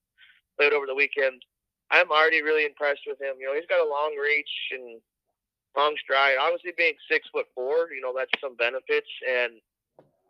played 0.56 0.72
over 0.72 0.86
the 0.86 0.96
weekend. 0.96 1.42
I'm 1.90 2.10
already 2.10 2.40
really 2.40 2.64
impressed 2.64 3.04
with 3.06 3.20
him. 3.20 3.36
You 3.38 3.52
know, 3.52 3.54
he's 3.54 3.68
got 3.68 3.84
a 3.84 3.88
long 3.88 4.16
reach 4.16 4.54
and 4.72 5.00
long 5.76 5.94
stride. 6.00 6.40
Obviously, 6.40 6.72
being 6.76 6.96
six 7.10 7.28
foot 7.32 7.46
four, 7.54 7.92
you 7.92 8.00
know, 8.00 8.14
that's 8.16 8.32
some 8.40 8.56
benefits. 8.56 9.10
And 9.28 9.60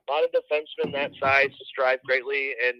a 0.08 0.12
lot 0.12 0.24
of 0.24 0.30
defensemen 0.30 0.92
that 0.92 1.12
size 1.20 1.50
strive 1.66 2.02
greatly 2.04 2.54
in, 2.68 2.74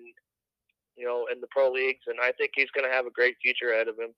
you 0.97 1.07
know, 1.07 1.27
in 1.33 1.41
the 1.41 1.47
pro 1.51 1.71
leagues. 1.71 2.05
And 2.07 2.19
I 2.21 2.33
think 2.33 2.53
he's 2.55 2.71
going 2.75 2.89
to 2.89 2.95
have 2.95 3.07
a 3.07 3.11
great 3.11 3.37
future 3.43 3.73
ahead 3.73 3.89
of 3.89 3.99
him. 3.99 4.11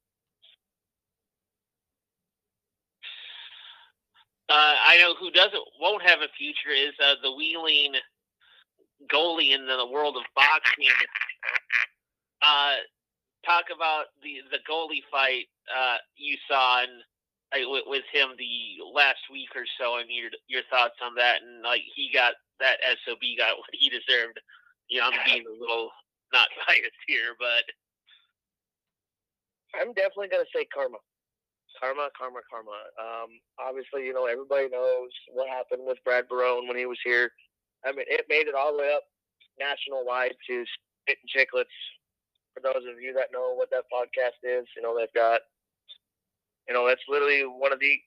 Uh, 4.48 4.74
I 4.86 4.98
know 4.98 5.14
who 5.18 5.30
doesn't 5.32 5.62
won't 5.80 6.08
have 6.08 6.20
a 6.20 6.28
future 6.38 6.70
is 6.70 6.94
uh, 7.02 7.14
the 7.20 7.32
wheeling 7.32 7.94
goalie 9.12 9.54
in 9.54 9.66
the 9.66 9.86
world 9.90 10.16
of 10.16 10.22
boxing. 10.36 10.94
Uh, 12.42 12.76
talk 13.44 13.64
about 13.74 14.06
the 14.22 14.38
the 14.52 14.58
goalie 14.70 15.02
fight 15.10 15.46
uh, 15.66 15.96
you 16.16 16.36
saw 16.48 16.82
and 16.82 17.02
uh, 17.54 17.68
with, 17.68 17.84
with 17.86 18.04
him 18.12 18.30
the 18.38 18.84
last 18.94 19.18
week 19.32 19.50
or 19.56 19.64
so, 19.80 19.98
and 19.98 20.08
your 20.10 20.30
your 20.46 20.62
thoughts 20.70 20.96
on 21.02 21.16
that. 21.16 21.42
And 21.42 21.62
like 21.62 21.82
he 21.94 22.10
got 22.12 22.34
that 22.60 22.78
sob 23.06 23.18
got 23.38 23.58
what 23.58 23.70
he 23.72 23.88
deserved. 23.90 24.40
You 24.88 25.00
know, 25.00 25.10
I'm 25.12 25.18
being 25.26 25.44
a 25.46 25.60
little 25.60 25.90
not 26.32 26.48
biased 26.68 27.02
here, 27.06 27.34
but 27.38 27.64
I'm 29.80 29.92
definitely 29.94 30.28
gonna 30.28 30.50
say 30.54 30.66
karma. 30.72 30.98
Karma, 31.80 32.08
karma, 32.16 32.40
karma. 32.50 32.78
Um, 32.96 33.30
obviously, 33.60 34.06
you 34.06 34.14
know, 34.14 34.26
everybody 34.26 34.68
knows 34.70 35.10
what 35.32 35.48
happened 35.48 35.82
with 35.84 36.02
Brad 36.04 36.28
Barone 36.28 36.68
when 36.68 36.78
he 36.78 36.86
was 36.86 36.98
here. 37.04 37.32
I 37.84 37.92
mean, 37.92 38.06
it 38.08 38.26
made 38.28 38.48
it 38.48 38.54
all 38.56 38.72
the 38.72 38.80
way 38.80 38.94
up 38.94 39.04
national 39.60 40.04
wide 40.06 40.34
to 40.48 40.64
Spit 40.64 41.18
and 41.20 41.30
Chicklets. 41.30 41.74
For 42.54 42.60
those 42.62 42.84
of 42.88 43.00
you 43.00 43.12
that 43.14 43.32
know 43.32 43.54
what 43.54 43.70
that 43.70 43.84
podcast 43.92 44.40
is, 44.42 44.66
you 44.76 44.82
know, 44.82 44.96
they've 44.96 45.12
got 45.14 45.42
You 46.68 46.74
know, 46.74 46.86
that's 46.86 47.02
literally 47.08 47.42
one 47.42 47.72
of 47.72 47.80
the 47.80 47.98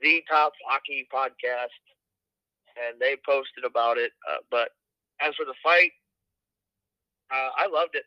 the 0.00 0.22
top 0.30 0.52
hockey 0.66 1.06
podcasts, 1.12 1.76
and 2.88 3.00
they 3.00 3.16
posted 3.26 3.64
about 3.64 3.98
it. 3.98 4.12
Uh, 4.24 4.40
but 4.50 4.70
as 5.20 5.34
for 5.36 5.44
the 5.44 5.56
fight, 5.62 5.92
uh, 7.30 7.50
I 7.56 7.66
loved 7.68 7.94
it. 7.94 8.04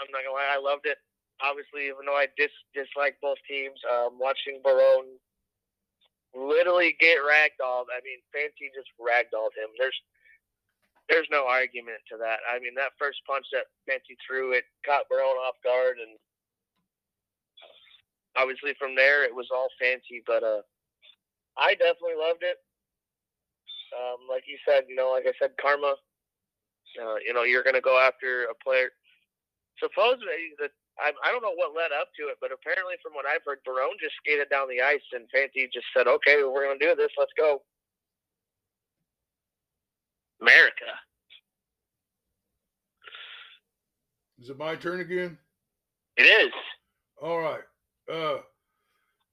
I'm 0.00 0.10
not 0.10 0.22
gonna 0.24 0.34
lie, 0.34 0.54
I 0.54 0.60
loved 0.60 0.86
it. 0.86 0.98
Obviously, 1.42 1.86
even 1.90 2.06
though 2.06 2.16
I 2.16 2.26
dis 2.38 2.50
dislike 2.74 3.18
both 3.20 3.38
teams, 3.48 3.78
um, 3.90 4.18
watching 4.18 4.60
Barone 4.62 5.18
literally 6.34 6.96
get 6.98 7.22
ragdolled. 7.22 7.90
I 7.94 8.02
mean, 8.02 8.18
Fancy 8.34 8.70
just 8.74 8.90
ragdolled 8.98 9.54
him. 9.54 9.70
There's 9.78 9.96
there's 11.08 11.28
no 11.30 11.46
argument 11.46 12.00
to 12.10 12.16
that. 12.16 12.40
I 12.48 12.58
mean, 12.58 12.74
that 12.76 12.96
first 12.98 13.20
punch 13.28 13.44
that 13.52 13.68
Fancy 13.86 14.16
threw, 14.24 14.52
it 14.52 14.64
caught 14.86 15.08
Barone 15.10 15.36
off 15.36 15.60
guard, 15.62 15.98
and 16.00 16.16
obviously 18.36 18.72
from 18.78 18.96
there 18.96 19.24
it 19.24 19.34
was 19.34 19.48
all 19.52 19.68
Fancy. 19.78 20.22
But 20.26 20.42
uh, 20.42 20.62
I 21.58 21.74
definitely 21.74 22.18
loved 22.18 22.42
it. 22.42 22.58
Um, 23.94 24.26
like 24.28 24.44
you 24.46 24.58
said, 24.66 24.84
you 24.88 24.96
know, 24.96 25.12
like 25.12 25.24
I 25.26 25.32
said, 25.40 25.54
karma. 25.60 25.94
Uh, 26.94 27.18
you 27.26 27.34
know, 27.34 27.42
you're 27.42 27.62
going 27.64 27.74
to 27.74 27.82
go 27.82 27.98
after 27.98 28.44
a 28.44 28.54
player. 28.62 28.90
Supposedly, 29.82 30.54
the 30.58 30.68
I, 30.98 31.10
I 31.26 31.32
don't 31.32 31.42
know 31.42 31.54
what 31.54 31.74
led 31.74 31.90
up 31.90 32.08
to 32.18 32.30
it, 32.30 32.38
but 32.40 32.52
apparently, 32.54 32.94
from 33.02 33.14
what 33.14 33.26
I've 33.26 33.42
heard, 33.44 33.58
Barone 33.64 33.98
just 34.00 34.14
skated 34.22 34.48
down 34.48 34.68
the 34.68 34.80
ice, 34.80 35.02
and 35.12 35.26
Fancy 35.34 35.68
just 35.72 35.86
said, 35.96 36.06
"Okay, 36.06 36.38
well, 36.38 36.52
we're 36.52 36.66
going 36.66 36.78
to 36.78 36.86
do 36.86 36.94
this. 36.94 37.10
Let's 37.18 37.34
go." 37.36 37.62
America. 40.40 40.92
Is 44.38 44.50
it 44.50 44.58
my 44.58 44.76
turn 44.76 45.00
again? 45.00 45.38
It 46.16 46.24
is. 46.24 46.52
All 47.22 47.40
right. 47.40 47.62
Uh, 48.12 48.38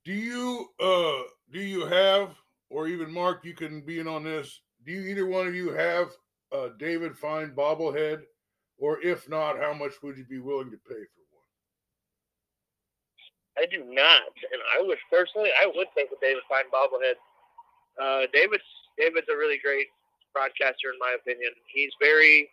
do 0.05 0.13
you 0.13 0.67
uh 0.79 1.23
do 1.51 1.59
you 1.59 1.85
have 1.85 2.29
or 2.71 2.87
even 2.87 3.13
Mark? 3.13 3.43
You 3.43 3.53
can 3.53 3.81
be 3.81 3.99
in 3.99 4.07
on 4.07 4.23
this. 4.23 4.61
Do 4.85 4.91
you 4.91 5.01
either 5.01 5.27
one 5.27 5.47
of 5.47 5.55
you 5.55 5.71
have 5.71 6.09
a 6.51 6.69
David 6.79 7.17
Fine 7.17 7.51
bobblehead, 7.51 8.21
or 8.77 9.01
if 9.01 9.29
not, 9.29 9.59
how 9.59 9.73
much 9.73 9.93
would 10.01 10.17
you 10.17 10.25
be 10.25 10.39
willing 10.39 10.71
to 10.71 10.77
pay 10.77 10.95
for 10.95 11.23
one? 11.31 11.45
I 13.57 13.65
do 13.69 13.83
not, 13.85 14.33
and 14.51 14.61
I 14.77 14.81
would 14.81 14.97
personally, 15.11 15.49
I 15.61 15.67
would 15.67 15.87
take 15.95 16.07
a 16.11 16.19
David 16.21 16.43
Fine 16.49 16.65
bobblehead. 16.73 17.15
Uh, 18.01 18.27
David's 18.33 18.63
David's 18.97 19.27
a 19.29 19.35
really 19.35 19.59
great 19.63 19.87
broadcaster, 20.33 20.91
in 20.91 20.99
my 20.99 21.15
opinion. 21.19 21.51
He's 21.73 21.91
very. 22.01 22.49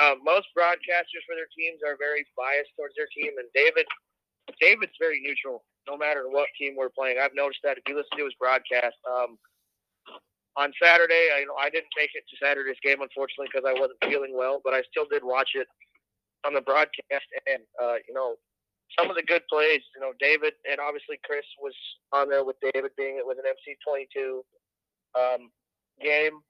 Uh, 0.00 0.16
most 0.24 0.48
broadcasters 0.56 1.20
for 1.28 1.36
their 1.36 1.52
teams 1.52 1.84
are 1.84 2.00
very 2.00 2.24
biased 2.32 2.72
towards 2.80 2.96
their 2.96 3.08
team, 3.12 3.36
and 3.36 3.44
David, 3.52 3.84
David's 4.58 4.96
very 4.98 5.20
neutral, 5.20 5.64
no 5.88 5.96
matter 5.96 6.24
what 6.28 6.48
team 6.58 6.74
we're 6.76 6.90
playing. 6.90 7.18
I've 7.22 7.34
noticed 7.34 7.60
that 7.64 7.78
if 7.78 7.84
you 7.88 7.96
listen 7.96 8.16
to 8.18 8.24
his 8.24 8.34
broadcast, 8.38 8.96
um, 9.06 9.38
on 10.56 10.72
Saturday, 10.76 11.32
I, 11.32 11.40
you 11.40 11.48
know, 11.48 11.56
I 11.56 11.70
didn't 11.70 11.96
make 11.96 12.12
it 12.14 12.24
to 12.28 12.36
Saturday's 12.36 12.80
game 12.84 13.00
unfortunately 13.00 13.48
because 13.48 13.64
I 13.64 13.72
wasn't 13.72 14.00
feeling 14.04 14.36
well, 14.36 14.60
but 14.64 14.74
I 14.74 14.82
still 14.90 15.06
did 15.08 15.24
watch 15.24 15.56
it 15.56 15.66
on 16.44 16.52
the 16.52 16.60
broadcast, 16.60 17.28
and 17.46 17.62
uh, 17.80 18.02
you 18.06 18.12
know, 18.12 18.36
some 18.98 19.08
of 19.08 19.16
the 19.16 19.24
good 19.24 19.42
plays. 19.48 19.80
You 19.96 20.02
know, 20.02 20.12
David 20.20 20.52
and 20.68 20.76
obviously 20.76 21.16
Chris 21.24 21.46
was 21.62 21.74
on 22.12 22.28
there 22.28 22.44
with 22.44 22.60
David 22.60 22.92
being 22.98 23.16
it 23.16 23.26
with 23.26 23.38
an 23.38 23.48
MC 23.48 23.78
twenty 23.80 24.08
two 24.12 24.44
um, 25.16 25.48
game. 26.02 26.44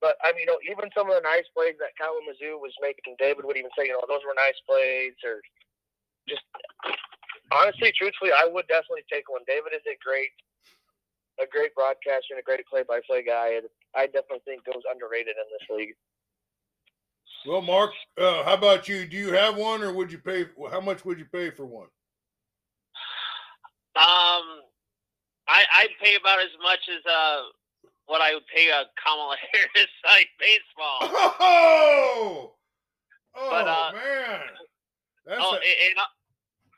But 0.00 0.16
I 0.24 0.32
mean, 0.32 0.48
you 0.48 0.52
know, 0.52 0.60
even 0.68 0.92
some 0.96 1.08
of 1.08 1.16
the 1.16 1.24
nice 1.24 1.48
plays 1.56 1.76
that 1.80 1.96
Kalamazoo 1.96 2.60
was 2.60 2.72
making, 2.80 3.16
David 3.20 3.44
would 3.44 3.56
even 3.56 3.72
say, 3.76 3.88
you 3.88 3.96
know, 3.96 4.04
those 4.08 4.24
were 4.24 4.36
nice 4.36 4.56
plays, 4.68 5.16
or 5.24 5.40
just 6.28 6.44
honestly, 7.52 7.92
truthfully, 7.96 8.30
I 8.32 8.46
would 8.50 8.66
definitely 8.68 9.04
take 9.12 9.30
one. 9.30 9.42
David 9.46 9.72
is 9.74 9.82
a 9.86 9.96
great, 10.04 10.30
a 11.40 11.46
great 11.46 11.74
broadcaster 11.74 12.32
and 12.34 12.40
a 12.40 12.42
great 12.42 12.66
play-by-play 12.66 13.24
guy, 13.24 13.54
and 13.54 13.66
I 13.94 14.06
definitely 14.06 14.42
think 14.44 14.64
goes 14.64 14.82
underrated 14.90 15.34
in 15.36 15.46
this 15.52 15.76
league. 15.76 15.94
Well, 17.46 17.62
Marc, 17.62 17.90
uh, 18.18 18.44
how 18.44 18.54
about 18.54 18.88
you? 18.88 19.06
Do 19.06 19.16
you 19.16 19.32
have 19.32 19.56
one, 19.56 19.82
or 19.82 19.92
would 19.92 20.12
you 20.12 20.18
pay? 20.18 20.46
How 20.70 20.80
much 20.80 21.04
would 21.04 21.18
you 21.18 21.24
pay 21.32 21.50
for 21.50 21.64
one? 21.64 21.88
Um, 23.96 24.62
I 25.48 25.64
I'd 25.74 25.96
pay 26.02 26.14
about 26.16 26.38
as 26.40 26.52
much 26.62 26.78
as 26.88 27.04
uh 27.10 27.42
what 28.06 28.20
I 28.20 28.34
would 28.34 28.46
pay 28.54 28.68
a 28.68 28.84
Kamala 29.02 29.36
Harris 29.52 29.90
side 30.04 30.26
baseball. 30.38 30.98
Oh, 31.02 32.52
oh 33.36 33.48
But, 33.50 33.68
uh, 33.68 33.92
man, 33.92 34.40
that's 35.26 35.40
oh, 35.42 35.54
a- 35.54 35.58
in, 35.58 35.92
in, 35.92 35.96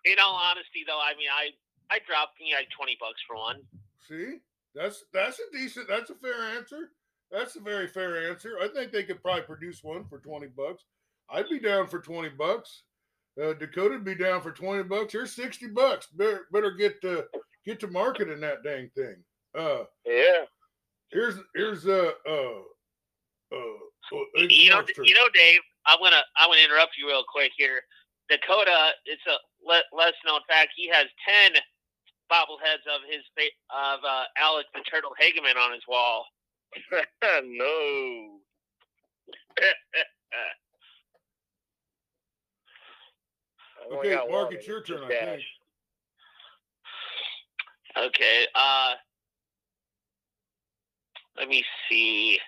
in 0.05 0.17
all 0.23 0.35
honesty, 0.35 0.85
though, 0.87 1.01
I 1.01 1.15
mean, 1.17 1.29
I 1.33 1.51
I 1.95 1.99
dropped 2.07 2.41
me 2.41 2.55
like 2.55 2.69
twenty 2.71 2.97
bucks 3.01 3.21
for 3.27 3.37
one. 3.37 3.61
see, 4.09 4.38
that's 4.75 5.05
that's 5.12 5.38
a 5.38 5.57
decent, 5.57 5.88
that's 5.88 6.11
a 6.11 6.15
fair 6.15 6.43
answer. 6.57 6.91
That's 7.31 7.57
a 7.57 7.61
very 7.61 7.88
fair 7.88 8.31
answer. 8.31 8.59
I 8.61 8.69
think 8.69 8.93
they 8.93 9.05
could 9.05 9.23
probably 9.23 9.43
produce 9.43 9.83
one 9.83 10.05
for 10.09 10.19
twenty 10.19 10.49
bucks. 10.49 10.85
I'd 11.31 11.49
be 11.49 11.59
down 11.61 11.87
for 11.88 12.01
twenty 12.01 12.29
bucks. 12.29 12.83
Uh, 13.41 13.55
Dakota'd 13.55 14.05
be 14.05 14.15
down 14.15 14.43
for 14.43 14.53
twenty 14.53 14.83
bucks. 14.83 15.12
Here's 15.12 15.35
sixty 15.35 15.67
bucks. 15.69 16.07
Better 16.09 16.47
better 16.53 16.73
get 16.73 17.01
to 17.03 17.25
get 17.65 17.81
to 17.81 17.88
marketing 17.88 18.41
that 18.41 18.62
dang 18.62 18.91
thing. 18.95 19.17
Uh, 19.57 19.85
Yeah. 20.05 20.45
here's 21.11 21.37
here's 21.55 21.87
uh 21.87 22.11
uh 22.29 22.31
uh. 22.31 23.57
uh, 23.57 24.25
it's 24.35 24.55
You 24.55 24.71
know, 24.71 24.83
you 25.03 25.15
know, 25.15 25.29
Dave. 25.35 25.61
I'm 25.87 25.99
gonna 26.01 26.21
I'm 26.37 26.49
gonna 26.51 26.61
interrupt 26.61 26.97
you 26.99 27.07
real 27.09 27.25
quick 27.27 27.53
here. 27.57 27.81
Dakota, 28.31 28.91
it's 29.05 29.23
a 29.27 29.37
le- 29.67 29.97
less 29.97 30.15
known 30.27 30.41
fact. 30.49 30.71
He 30.77 30.89
has 30.89 31.07
ten 31.29 31.53
bobbleheads 32.31 32.87
of 32.89 33.03
his 33.09 33.23
fa- 33.37 33.57
of 33.75 34.01
uh, 34.05 34.25
Alex 34.39 34.69
the 34.75 34.81
Turtle 34.91 35.13
Hageman 35.21 35.57
on 35.57 35.73
his 35.73 35.83
wall. 35.89 36.27
no. 37.23 38.39
Okay, 43.93 44.17
Marc, 44.31 44.53
it's 44.53 44.67
your 44.67 44.79
and 44.79 44.87
turn. 44.87 45.05
I 45.05 45.09
think. 45.09 45.43
Okay. 47.99 48.47
Uh, 48.55 48.95
let 51.37 51.49
me 51.49 51.65
see. 51.89 52.39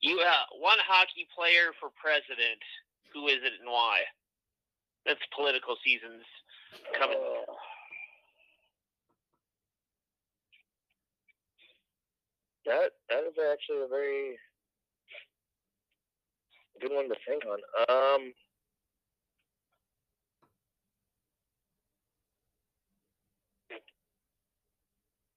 You 0.00 0.20
uh, 0.20 0.32
one 0.60 0.78
hockey 0.86 1.26
player 1.34 1.70
for 1.80 1.90
president. 2.00 2.60
Who 3.16 3.28
is 3.28 3.40
it 3.40 3.54
and 3.64 3.72
why? 3.72 4.00
That's 5.06 5.20
political 5.34 5.74
seasons 5.82 6.20
coming. 6.98 7.16
Uh, 7.16 7.52
that 12.66 12.92
that 13.08 13.24
is 13.24 13.32
actually 13.40 13.84
a 13.84 13.88
very 13.88 14.36
good 16.82 16.92
one 16.92 17.08
to 17.08 17.16
think 17.26 17.44
on. 17.46 17.58
Um, 17.88 18.32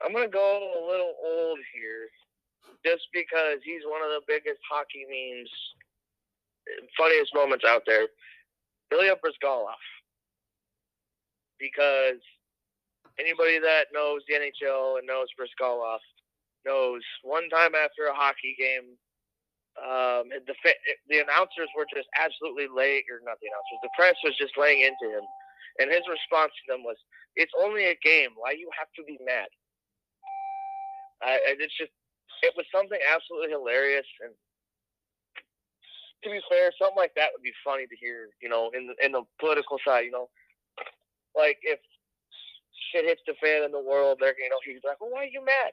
I'm 0.03 0.11
gonna 0.11 0.27
go 0.27 0.83
a 0.83 0.83
little 0.83 1.15
old 1.23 1.59
here, 1.73 2.09
just 2.83 3.07
because 3.13 3.63
he's 3.63 3.87
one 3.87 4.01
of 4.01 4.09
the 4.09 4.21
biggest 4.27 4.59
hockey 4.69 5.07
memes, 5.07 5.49
funniest 6.97 7.33
moments 7.35 7.65
out 7.67 7.83
there. 7.85 8.07
Ilya 8.91 9.15
Bryzgalov, 9.23 9.81
because 11.59 12.21
anybody 13.19 13.59
that 13.59 13.93
knows 13.93 14.21
the 14.27 14.35
NHL 14.35 14.97
and 14.97 15.07
knows 15.07 15.27
Bryzgalov 15.37 15.99
knows 16.65 17.01
one 17.23 17.49
time 17.49 17.75
after 17.75 18.07
a 18.09 18.15
hockey 18.15 18.55
game, 18.57 18.97
um, 19.79 20.27
the 20.47 20.55
the 21.07 21.19
announcers 21.19 21.69
were 21.77 21.87
just 21.93 22.07
absolutely 22.17 22.67
laying, 22.67 23.03
or 23.11 23.21
not 23.23 23.37
the 23.39 23.47
announcers, 23.47 23.79
the 23.83 23.93
press 23.95 24.15
was 24.23 24.35
just 24.37 24.57
laying 24.57 24.81
into 24.81 25.07
him, 25.07 25.23
and 25.79 25.91
his 25.91 26.03
response 26.09 26.51
to 26.51 26.65
them 26.73 26.83
was, 26.83 26.97
"It's 27.35 27.53
only 27.59 27.85
a 27.87 27.95
game. 28.03 28.31
Why 28.35 28.51
you 28.51 28.69
have 28.77 28.91
to 28.97 29.03
be 29.03 29.17
mad?" 29.23 29.47
I, 31.21 31.39
it's 31.59 31.77
just, 31.77 31.91
it 32.43 32.53
was 32.57 32.65
something 32.73 32.99
absolutely 33.13 33.51
hilarious, 33.51 34.07
and 34.21 34.33
to 36.23 36.29
be 36.29 36.41
fair, 36.49 36.71
something 36.77 36.97
like 36.97 37.13
that 37.15 37.29
would 37.33 37.43
be 37.43 37.53
funny 37.63 37.87
to 37.87 37.95
hear, 37.95 38.29
you 38.41 38.49
know, 38.49 38.71
in 38.75 38.87
the, 38.87 39.05
in 39.05 39.11
the 39.11 39.23
political 39.39 39.77
side, 39.85 40.05
you 40.05 40.11
know, 40.11 40.29
like 41.35 41.57
if 41.63 41.79
shit 42.91 43.05
hits 43.05 43.21
the 43.25 43.33
fan 43.41 43.63
in 43.63 43.71
the 43.71 43.79
world, 43.79 44.17
they're, 44.19 44.35
you 44.37 44.49
know, 44.49 44.59
he's 44.65 44.83
like, 44.83 44.99
well, 44.99 45.11
why 45.11 45.23
are 45.23 45.31
you 45.31 45.43
mad? 45.43 45.71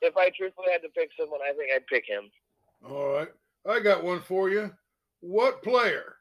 If 0.00 0.16
I 0.16 0.30
truthfully 0.36 0.68
had 0.70 0.82
to 0.82 0.88
pick 0.90 1.10
someone, 1.18 1.40
I 1.42 1.52
think 1.56 1.70
I'd 1.74 1.86
pick 1.86 2.04
him. 2.06 2.30
All 2.88 3.12
right. 3.14 3.28
I 3.66 3.80
got 3.80 4.04
one 4.04 4.20
for 4.20 4.48
you. 4.48 4.70
What 5.20 5.62
player 5.62 6.16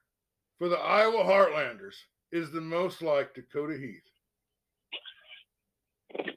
for 0.57 0.69
the 0.69 0.79
Iowa 0.79 1.23
Heartlanders 1.23 1.95
is 2.31 2.51
the 2.51 2.61
most 2.61 3.01
like 3.01 3.35
Dakota 3.35 3.77
Heath? 3.77 4.01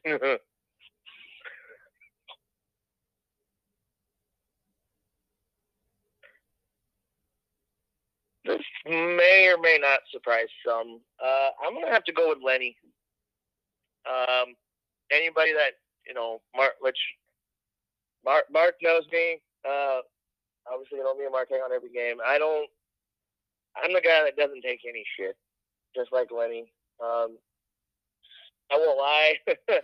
this 8.51 8.65
may 8.85 9.47
or 9.47 9.57
may 9.61 9.77
not 9.79 9.99
surprise 10.11 10.47
some. 10.65 10.99
Uh, 11.23 11.49
I'm 11.63 11.73
gonna 11.73 11.91
have 11.91 12.03
to 12.05 12.13
go 12.13 12.29
with 12.29 12.39
Lenny. 12.43 12.75
Um, 14.05 14.55
anybody 15.11 15.53
that 15.53 15.79
you 16.07 16.13
know, 16.13 16.41
Marc, 16.55 16.73
which 16.81 16.97
Marc, 18.25 18.45
Marc 18.51 18.75
knows 18.81 19.03
me. 19.11 19.39
Uh, 19.67 19.99
obviously, 20.71 20.97
you 20.97 21.03
know 21.03 21.15
me 21.15 21.25
and 21.25 21.31
Marc 21.31 21.49
hang 21.49 21.61
on 21.61 21.71
every 21.73 21.91
game. 21.91 22.17
I 22.25 22.37
don't. 22.37 22.69
I'm 23.81 23.93
the 23.93 24.01
guy 24.01 24.23
that 24.25 24.35
doesn't 24.35 24.61
take 24.61 24.81
any 24.87 25.03
shit, 25.17 25.35
just 25.95 26.11
like 26.11 26.27
Lenny. 26.31 26.71
Um, 26.99 27.37
I 28.71 28.77
won't 28.77 28.97
lie. 28.99 29.33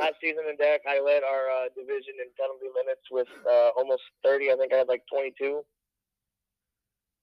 Last 0.00 0.18
season 0.20 0.50
in 0.50 0.56
deck, 0.56 0.80
I 0.88 0.98
led 0.98 1.22
our 1.22 1.46
uh, 1.46 1.70
division 1.76 2.18
in 2.18 2.26
penalty 2.34 2.66
minutes 2.74 3.06
with 3.12 3.30
uh, 3.46 3.70
almost 3.78 4.02
30. 4.24 4.50
I 4.50 4.56
think 4.56 4.74
I 4.74 4.78
had 4.78 4.88
like 4.88 5.02
22, 5.06 5.62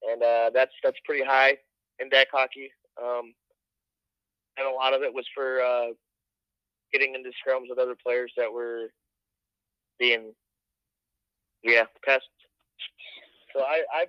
and 0.10 0.24
uh, 0.24 0.52
that's 0.54 0.72
that's 0.84 0.98
pretty 1.06 1.24
high 1.24 1.58
in 2.00 2.10
deck 2.10 2.28
hockey. 2.32 2.72
Um, 3.02 3.34
and 4.58 4.68
a 4.68 4.72
lot 4.72 4.94
of 4.94 5.02
it 5.02 5.14
was 5.14 5.26
for 5.34 5.62
uh, 5.62 5.94
getting 6.92 7.16
into 7.16 7.30
scrums 7.30 7.70
with 7.70 7.80
other 7.80 7.96
players 7.96 8.32
that 8.38 8.52
were 8.52 8.92
being, 10.00 10.34
yeah, 11.64 11.86
pests. 12.06 12.28
So 13.54 13.62
I, 13.62 13.84
I, 13.94 14.06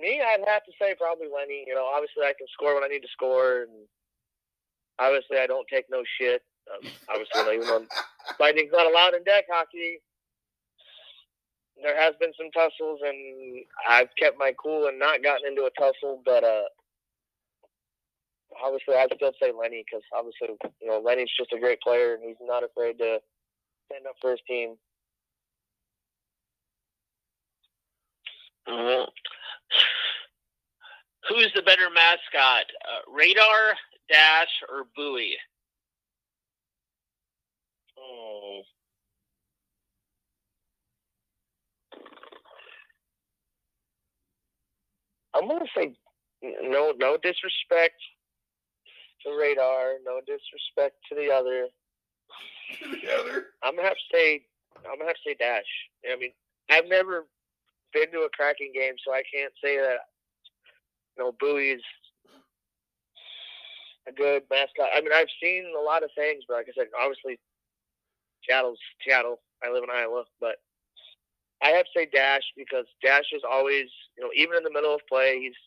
me, 0.00 0.20
I'd 0.20 0.44
have 0.46 0.64
to 0.64 0.72
say 0.80 0.94
probably 0.98 1.26
Lenny. 1.26 1.64
You 1.66 1.74
know, 1.74 1.86
obviously 1.86 2.24
I 2.24 2.34
can 2.36 2.46
score 2.52 2.74
when 2.74 2.84
I 2.84 2.88
need 2.88 3.02
to 3.02 3.12
score, 3.12 3.62
and 3.62 3.86
obviously 4.98 5.38
I 5.38 5.46
don't 5.46 5.66
take 5.68 5.86
no 5.90 6.02
shit. 6.20 6.42
Um, 6.68 6.90
obviously, 7.08 7.54
even 7.54 7.66
though 7.66 7.86
fighting's 8.38 8.72
not 8.72 8.90
allowed 8.90 9.14
in 9.14 9.24
deck 9.24 9.44
hockey, 9.50 10.00
there 11.82 12.00
has 12.00 12.14
been 12.20 12.32
some 12.36 12.50
tussles, 12.50 13.00
and 13.04 13.64
I've 13.88 14.08
kept 14.18 14.38
my 14.38 14.52
cool 14.62 14.86
and 14.88 14.98
not 14.98 15.22
gotten 15.22 15.46
into 15.46 15.64
a 15.64 15.70
tussle. 15.78 16.22
But 16.24 16.44
uh, 16.44 16.68
obviously, 18.62 18.94
I'd 18.94 19.12
still 19.14 19.32
say 19.40 19.52
Lenny 19.52 19.84
because 19.86 20.02
obviously, 20.16 20.56
you 20.80 20.88
know, 20.88 21.00
Lenny's 21.04 21.30
just 21.38 21.52
a 21.52 21.60
great 21.60 21.80
player, 21.80 22.14
and 22.14 22.22
he's 22.24 22.36
not 22.40 22.64
afraid 22.64 22.98
to 22.98 23.20
stand 23.86 24.06
up 24.06 24.16
for 24.20 24.32
his 24.32 24.40
team. 24.46 24.76
Uh, 28.66 29.06
who's 31.28 31.50
the 31.54 31.62
better 31.62 31.88
mascot, 31.94 32.66
uh, 32.84 33.10
Radar, 33.10 33.74
Dash, 34.10 34.62
or 34.68 34.84
Buoy? 34.94 35.36
Hmm. 37.96 38.60
I'm 45.38 45.48
gonna 45.48 45.64
say 45.76 45.94
no, 46.42 46.92
no 46.98 47.16
disrespect 47.22 48.00
to 49.24 49.36
Radar, 49.38 49.94
no 50.04 50.20
disrespect 50.26 50.96
to 51.08 51.14
the 51.14 51.30
other. 51.30 51.66
the 52.80 53.14
other. 53.20 53.46
I'm 53.62 53.76
gonna 53.76 53.88
have 53.88 53.96
to 53.96 54.16
say, 54.16 54.42
I'm 54.78 54.98
gonna 54.98 55.10
have 55.10 55.16
to 55.16 55.22
say 55.26 55.36
Dash. 55.38 55.70
I 56.10 56.16
mean, 56.18 56.32
I've 56.70 56.88
never 56.88 57.26
been 57.92 58.10
to 58.12 58.20
a 58.20 58.30
Kraken 58.30 58.72
game, 58.74 58.94
so 59.04 59.12
I 59.12 59.22
can't 59.32 59.52
say 59.62 59.78
that. 59.78 60.10
You 61.16 61.24
know, 61.24 61.32
Buoy's 61.40 61.82
a 64.08 64.12
good 64.12 64.42
mascot. 64.50 64.88
I 64.94 65.00
mean, 65.00 65.12
I've 65.14 65.32
seen 65.42 65.72
a 65.78 65.82
lot 65.82 66.02
of 66.02 66.10
things, 66.16 66.44
but 66.48 66.54
like 66.54 66.66
I 66.68 66.72
said, 66.76 66.88
obviously, 66.98 67.38
Seattle's 68.46 68.78
Seattle. 69.04 69.40
I 69.62 69.70
live 69.72 69.82
in 69.82 69.90
Iowa, 69.90 70.24
but 70.40 70.56
I 71.62 71.70
have 71.74 71.86
to 71.86 71.94
say 71.94 72.06
Dash 72.06 72.44
because 72.56 72.86
Dash 73.02 73.30
is 73.32 73.42
always, 73.42 73.90
you 74.16 74.22
know, 74.22 74.30
even 74.34 74.56
in 74.56 74.62
the 74.62 74.70
middle 74.72 74.94
of 74.94 75.00
play, 75.08 75.40
he's 75.40 75.58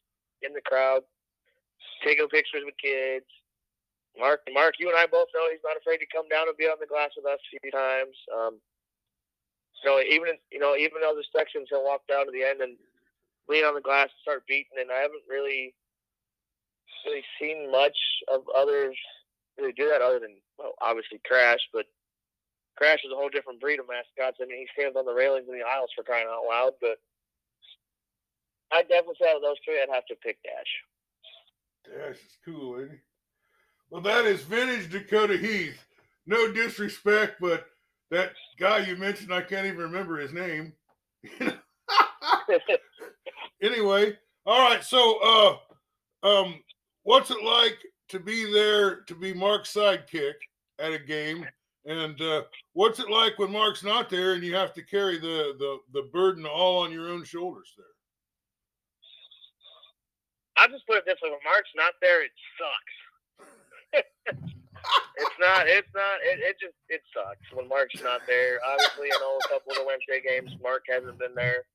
in 0.41 0.53
the 0.53 0.61
crowd, 0.61 1.01
taking 2.03 2.27
pictures 2.27 2.63
with 2.65 2.75
kids. 2.81 3.27
Marc, 4.17 4.41
Marc, 4.51 4.75
you 4.79 4.89
and 4.89 4.97
I 4.97 5.07
both 5.07 5.27
know 5.33 5.47
he's 5.51 5.63
not 5.63 5.79
afraid 5.79 5.99
to 5.99 6.13
come 6.13 6.27
down 6.27 6.47
and 6.47 6.57
be 6.57 6.67
on 6.67 6.79
the 6.79 6.87
glass 6.87 7.11
with 7.15 7.25
us 7.25 7.39
a 7.39 7.59
few 7.59 7.71
times. 7.71 8.15
Um, 8.31 8.59
know, 9.85 9.99
even 9.99 10.37
you 10.51 10.59
know, 10.59 10.75
even 10.75 11.01
other 11.03 11.23
sections, 11.35 11.67
he'll 11.69 11.83
walk 11.83 12.01
down 12.07 12.25
to 12.25 12.31
the 12.31 12.43
end 12.43 12.61
and 12.61 12.77
lean 13.49 13.65
on 13.65 13.75
the 13.75 13.81
glass 13.81 14.09
and 14.13 14.21
start 14.21 14.47
beating. 14.47 14.77
And 14.79 14.91
I 14.91 15.01
haven't 15.01 15.25
really, 15.29 15.73
really 17.05 17.23
seen 17.39 17.71
much 17.71 17.97
of 18.31 18.41
others 18.55 18.95
really 19.57 19.73
do 19.73 19.89
that, 19.89 20.01
other 20.01 20.19
than 20.19 20.37
well, 20.57 20.73
obviously 20.81 21.19
Crash, 21.25 21.61
but 21.73 21.85
Crash 22.81 23.05
is 23.05 23.11
a 23.13 23.15
whole 23.15 23.29
different 23.29 23.61
breed 23.61 23.79
of 23.79 23.85
mascots. 23.87 24.39
I 24.41 24.45
mean, 24.47 24.57
he 24.57 24.67
stands 24.73 24.97
on 24.97 25.05
the 25.05 25.13
railings 25.13 25.45
in 25.47 25.53
the 25.53 25.63
aisles 25.63 25.91
for 25.95 26.01
crying 26.03 26.25
out 26.27 26.49
loud. 26.49 26.71
But 26.81 26.97
I 28.73 28.81
definitely 28.81 29.17
say 29.21 29.29
out 29.29 29.35
of 29.35 29.43
those 29.43 29.57
three, 29.63 29.79
I'd 29.79 29.93
have 29.93 30.07
to 30.07 30.15
pick 30.15 30.39
Dash. 30.41 30.65
Dash 31.85 32.15
is 32.15 32.37
cool, 32.43 32.81
ain't 32.81 32.89
he? 32.89 32.97
Well, 33.91 34.01
that 34.01 34.25
is 34.25 34.41
vintage 34.41 34.91
Dakota 34.91 35.37
Heath. 35.37 35.77
No 36.25 36.51
disrespect, 36.51 37.35
but 37.39 37.67
that 38.09 38.31
guy 38.59 38.79
you 38.79 38.95
mentioned, 38.95 39.31
I 39.31 39.41
can't 39.41 39.67
even 39.67 39.77
remember 39.77 40.17
his 40.17 40.33
name. 40.33 40.73
anyway, 43.61 44.17
all 44.47 44.67
right. 44.67 44.83
So, 44.83 45.59
uh, 46.23 46.27
um, 46.27 46.59
what's 47.03 47.29
it 47.29 47.43
like 47.43 47.77
to 48.09 48.19
be 48.19 48.51
there 48.51 49.01
to 49.01 49.13
be 49.13 49.35
Marc's 49.35 49.71
sidekick 49.71 50.33
at 50.79 50.93
a 50.93 50.99
game? 50.99 51.45
And 51.85 52.21
uh, 52.21 52.43
what's 52.73 52.99
it 52.99 53.09
like 53.09 53.39
when 53.39 53.51
Marc's 53.51 53.83
not 53.83 54.09
there 54.09 54.33
and 54.33 54.43
you 54.43 54.53
have 54.53 54.73
to 54.75 54.83
carry 54.83 55.17
the, 55.17 55.55
the, 55.57 55.77
the 55.93 56.07
burden 56.13 56.45
all 56.45 56.83
on 56.83 56.91
your 56.91 57.09
own 57.09 57.23
shoulders 57.23 57.73
there? 57.75 57.85
I'll 60.57 60.69
just 60.69 60.85
put 60.85 60.97
it 60.97 61.05
this 61.09 61.17
way: 61.23 61.31
when 61.33 61.41
Marc's 61.41 61.73
not 61.73 61.93
there, 62.01 62.23
it 62.23 62.31
sucks. 62.53 62.95
it's 65.17 65.37
not. 65.39 65.65
It's 65.65 65.89
not. 65.95 66.21
It, 66.21 66.37
it 66.37 66.55
just. 66.61 66.77
It 66.89 67.01
sucks 67.09 67.41
when 67.53 67.67
Marc's 67.67 67.97
not 68.03 68.21
there. 68.27 68.61
Obviously, 68.61 69.09
I 69.09 69.17
know 69.17 69.41
a 69.41 69.49
couple 69.49 69.73
of 69.73 69.81
the 69.81 69.87
Wednesday 69.89 70.21
games, 70.21 70.53
Marc 70.61 70.85
hasn't 70.85 71.17
been 71.17 71.33
there 71.33 71.65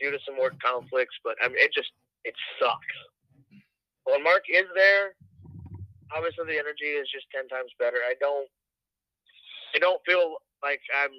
due 0.00 0.10
to 0.10 0.18
some 0.24 0.38
work 0.38 0.56
conflicts. 0.64 1.20
But 1.22 1.36
I 1.44 1.48
mean, 1.48 1.60
it 1.60 1.74
just. 1.74 1.92
It 2.24 2.34
sucks. 2.58 2.96
When 4.04 4.24
Marc 4.24 4.48
is 4.48 4.66
there, 4.74 5.12
obviously 6.16 6.48
the 6.48 6.58
energy 6.58 6.96
is 6.96 7.12
just 7.12 7.28
ten 7.28 7.44
times 7.48 7.76
better. 7.78 8.00
I 8.08 8.16
don't. 8.20 8.48
I 9.74 9.78
don't 9.78 10.00
feel 10.06 10.36
like 10.62 10.80
I'm 10.96 11.10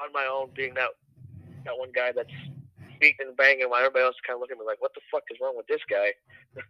on 0.00 0.12
my 0.12 0.26
own 0.30 0.50
being 0.54 0.74
that 0.74 0.90
that 1.64 1.76
one 1.76 1.90
guy 1.94 2.12
that's 2.12 2.30
speaking 2.96 3.28
and 3.28 3.36
banging 3.36 3.68
while 3.70 3.80
everybody 3.80 4.04
else 4.04 4.14
is 4.14 4.26
kind 4.26 4.36
of 4.36 4.40
looking 4.40 4.56
at 4.56 4.60
me 4.60 4.66
like, 4.66 4.80
what 4.80 4.94
the 4.94 5.00
fuck 5.10 5.22
is 5.30 5.38
wrong 5.40 5.56
with 5.56 5.66
this 5.66 5.82
guy? 5.90 6.10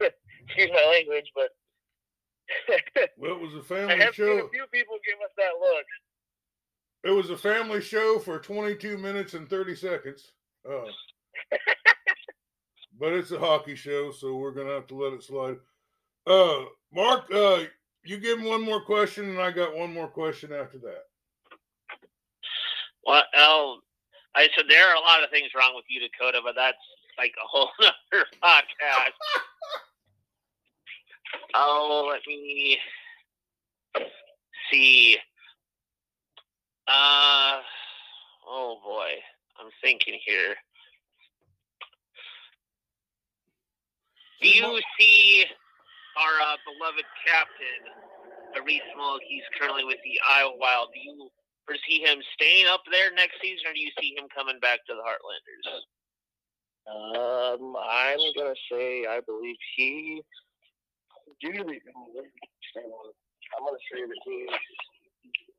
Excuse 0.46 0.70
my 0.72 0.86
language, 0.92 1.30
but 1.34 1.50
well, 3.18 3.32
it 3.32 3.40
was 3.40 3.54
a 3.54 3.62
family 3.62 3.94
I 3.94 4.04
have 4.04 4.14
seen 4.14 4.40
a 4.40 4.48
few 4.48 4.66
people 4.72 4.96
give 5.04 5.20
us 5.24 5.32
that 5.36 5.52
look. 5.60 5.86
It 7.04 7.10
was 7.10 7.30
a 7.30 7.36
family 7.36 7.80
show 7.80 8.18
for 8.18 8.38
22 8.38 8.98
minutes 8.98 9.34
and 9.34 9.48
30 9.48 9.76
seconds. 9.76 10.32
Uh, 10.68 10.88
but 12.98 13.12
it's 13.12 13.30
a 13.30 13.38
hockey 13.38 13.76
show, 13.76 14.10
so 14.10 14.36
we're 14.36 14.52
gonna 14.52 14.72
have 14.72 14.86
to 14.88 14.94
let 14.94 15.12
it 15.12 15.22
slide. 15.22 15.56
Uh, 16.26 16.64
Marc, 16.92 17.32
uh, 17.32 17.64
you 18.08 18.18
give 18.18 18.38
him 18.38 18.46
one 18.46 18.62
more 18.62 18.80
question, 18.80 19.28
and 19.28 19.40
I 19.40 19.50
got 19.50 19.76
one 19.76 19.92
more 19.92 20.08
question 20.08 20.52
after 20.52 20.78
that. 20.78 21.04
Well, 23.04 23.22
I 24.34 24.48
said 24.54 24.66
there 24.68 24.88
are 24.88 24.94
a 24.94 25.00
lot 25.00 25.22
of 25.24 25.30
things 25.30 25.50
wrong 25.56 25.72
with 25.74 25.84
you, 25.88 26.00
Dakota, 26.00 26.40
but 26.44 26.54
that's 26.54 26.76
like 27.18 27.32
a 27.42 27.46
whole 27.46 27.70
other 27.80 28.24
podcast. 28.42 29.12
oh, 31.54 32.08
let 32.10 32.20
me 32.26 32.78
see. 34.70 35.16
Uh, 36.86 37.60
oh 38.46 38.78
boy, 38.84 39.10
I'm 39.60 39.70
thinking 39.82 40.18
here. 40.24 40.54
Do 44.40 44.48
you 44.48 44.80
see 44.98 45.44
our 46.18 46.34
uh, 46.42 46.58
beloved 46.66 47.06
captain, 47.22 47.80
Riese 48.66 48.82
Zmolek? 48.90 49.22
He's 49.30 49.46
currently 49.54 49.86
with 49.86 50.02
the 50.02 50.18
Iowa 50.26 50.58
Wild. 50.58 50.90
Do 50.90 50.98
you 50.98 51.30
foresee 51.62 52.02
him 52.02 52.18
staying 52.34 52.66
up 52.66 52.82
there 52.90 53.14
next 53.14 53.38
season, 53.38 53.70
or 53.70 53.74
do 53.74 53.80
you 53.80 53.94
see 54.02 54.18
him 54.18 54.26
coming 54.34 54.58
back 54.58 54.82
to 54.90 54.94
the 54.98 55.04
Heartlanders? 55.06 55.66
Um, 56.88 57.76
I'm 57.76 58.18
gonna 58.34 58.58
say 58.72 59.06
I 59.06 59.20
believe 59.20 59.56
he. 59.76 60.22
The, 61.42 61.48
I'm 61.54 61.62
gonna 63.64 63.78
say 63.92 64.00
that 64.02 64.20
he's 64.24 64.48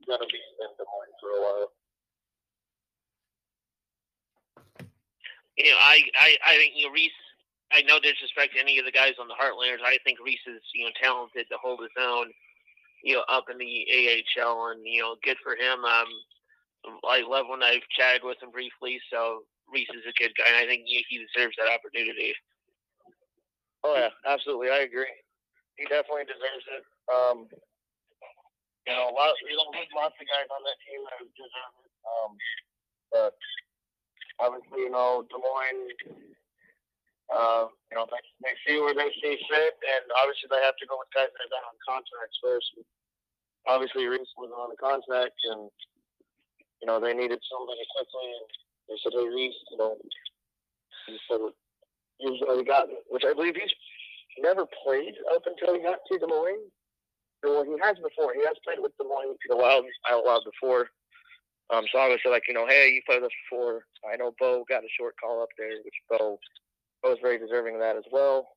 gonna 0.07 0.25
be 0.27 0.41
in 0.59 0.71
Des 0.75 0.83
Moines 0.83 1.17
for 1.21 1.29
a 1.29 1.41
while. 1.41 1.71
You 5.57 5.71
know, 5.71 5.77
I, 5.79 6.01
I, 6.19 6.37
I 6.47 6.55
think 6.55 6.73
you 6.75 6.87
know, 6.87 6.93
Reese. 6.93 7.11
I 7.71 7.81
no 7.85 7.99
disrespect 7.99 8.53
to 8.53 8.59
any 8.59 8.79
of 8.79 8.85
the 8.85 8.91
guys 8.91 9.21
on 9.21 9.27
the 9.29 9.37
Heartlanders. 9.37 9.85
I 9.85 9.97
think 10.03 10.17
Riese 10.19 10.49
is 10.49 10.61
you 10.73 10.85
know 10.85 10.93
talented 11.01 11.45
to 11.49 11.57
hold 11.61 11.81
his 11.81 11.93
own. 11.99 12.33
You 13.03 13.15
know, 13.15 13.23
up 13.31 13.47
in 13.47 13.57
the 13.57 13.87
AHL, 13.87 14.75
and 14.75 14.81
you 14.83 15.01
know, 15.01 15.15
good 15.23 15.37
for 15.43 15.55
him. 15.55 15.85
Um, 15.85 16.09
I 17.07 17.23
love 17.23 17.47
when 17.47 17.63
I've 17.63 17.85
chatted 17.95 18.23
with 18.23 18.41
him 18.41 18.51
briefly. 18.51 18.99
So 19.11 19.47
Riese 19.71 19.93
is 19.95 20.03
a 20.09 20.19
good 20.19 20.35
guy, 20.35 20.49
and 20.49 20.57
I 20.57 20.65
think 20.67 20.83
he, 20.83 21.05
he 21.07 21.23
deserves 21.23 21.55
that 21.55 21.71
opportunity. 21.71 22.33
Oh 23.83 23.95
yeah, 23.95 24.11
absolutely. 24.27 24.69
I 24.69 24.83
agree. 24.83 25.13
He 25.77 25.85
definitely 25.87 26.27
deserves 26.27 26.65
it. 26.75 26.83
Um, 27.07 27.47
you 28.83 28.91
know, 28.91 29.07
a 29.07 29.13
lot. 29.13 29.31
You 29.45 29.55
know, 29.55 29.71
lots 29.95 30.17
of 30.19 30.27
guys 30.27 30.49
on 30.51 30.61
that 30.65 30.79
team 30.83 30.99
that 31.05 31.23
deserve 31.37 31.73
it. 31.85 31.91
Um, 32.03 32.31
but 33.13 33.33
obviously, 34.41 34.89
you 34.89 34.91
know, 34.91 35.23
Des 35.29 35.39
Moines. 35.39 36.35
Uh, 37.29 37.69
you 37.93 37.95
know, 37.95 38.09
they, 38.09 38.21
they 38.41 38.55
see 38.65 38.81
where 38.81 38.97
they 38.97 39.13
see 39.21 39.37
fit, 39.49 39.75
and 39.77 40.05
obviously 40.17 40.49
they 40.49 40.61
have 40.65 40.77
to 40.81 40.89
go 40.89 40.97
with 40.97 41.13
guys 41.13 41.29
that 41.29 41.53
are 41.53 41.69
on 41.69 41.77
contracts 41.85 42.41
first. 42.41 42.69
Obviously, 43.69 44.09
Riese 44.09 44.33
was 44.33 44.49
on 44.49 44.73
a 44.73 44.79
contract, 44.81 45.37
and 45.53 45.69
you 46.81 46.87
know 46.89 46.97
they 46.97 47.13
needed 47.13 47.37
somebody 47.45 47.85
quickly, 47.93 48.27
and 48.33 48.49
they 48.89 48.97
said, 48.97 49.13
"Hey, 49.13 49.29
Riese, 49.29 49.61
you 49.69 49.77
know, 49.77 49.93
said 51.29 51.41
he's 52.17 52.41
already 52.41 52.65
got, 52.65 52.89
which 53.09 53.23
I 53.25 53.33
believe 53.33 53.55
he's 53.55 53.73
never 54.41 54.65
played 54.83 55.13
up 55.33 55.43
until 55.45 55.75
he 55.75 55.81
got 55.81 55.99
to 56.07 56.17
Des 56.17 56.27
Moines. 56.27 56.69
Well, 57.43 57.63
he 57.63 57.75
has 57.81 57.95
before. 57.97 58.33
He 58.33 58.43
has 58.45 58.57
played 58.65 58.79
with 58.79 58.95
Des 58.97 59.07
Moines 59.07 59.37
the 59.47 59.57
Wild 59.57 59.85
out 60.09 60.25
loud 60.25 60.41
before. 60.45 60.89
Um, 61.69 61.85
so 61.91 61.99
obviously, 61.99 62.31
like 62.31 62.47
you 62.47 62.53
know, 62.53 62.67
hey, 62.67 62.89
you 62.89 63.01
played 63.05 63.21
with 63.21 63.31
us 63.31 63.39
before. 63.49 63.85
I 64.11 64.17
know 64.17 64.33
Bo 64.39 64.65
got 64.67 64.83
a 64.83 64.91
short 64.97 65.15
call 65.21 65.41
up 65.41 65.49
there, 65.57 65.77
which 65.83 65.93
Bo 66.09 66.39
I 67.03 67.09
was 67.09 67.17
very 67.21 67.37
deserving 67.37 67.75
of 67.75 67.81
that 67.81 67.95
as 67.95 68.03
well. 68.11 68.47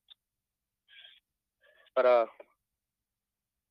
But 1.95 2.07
uh, 2.07 2.27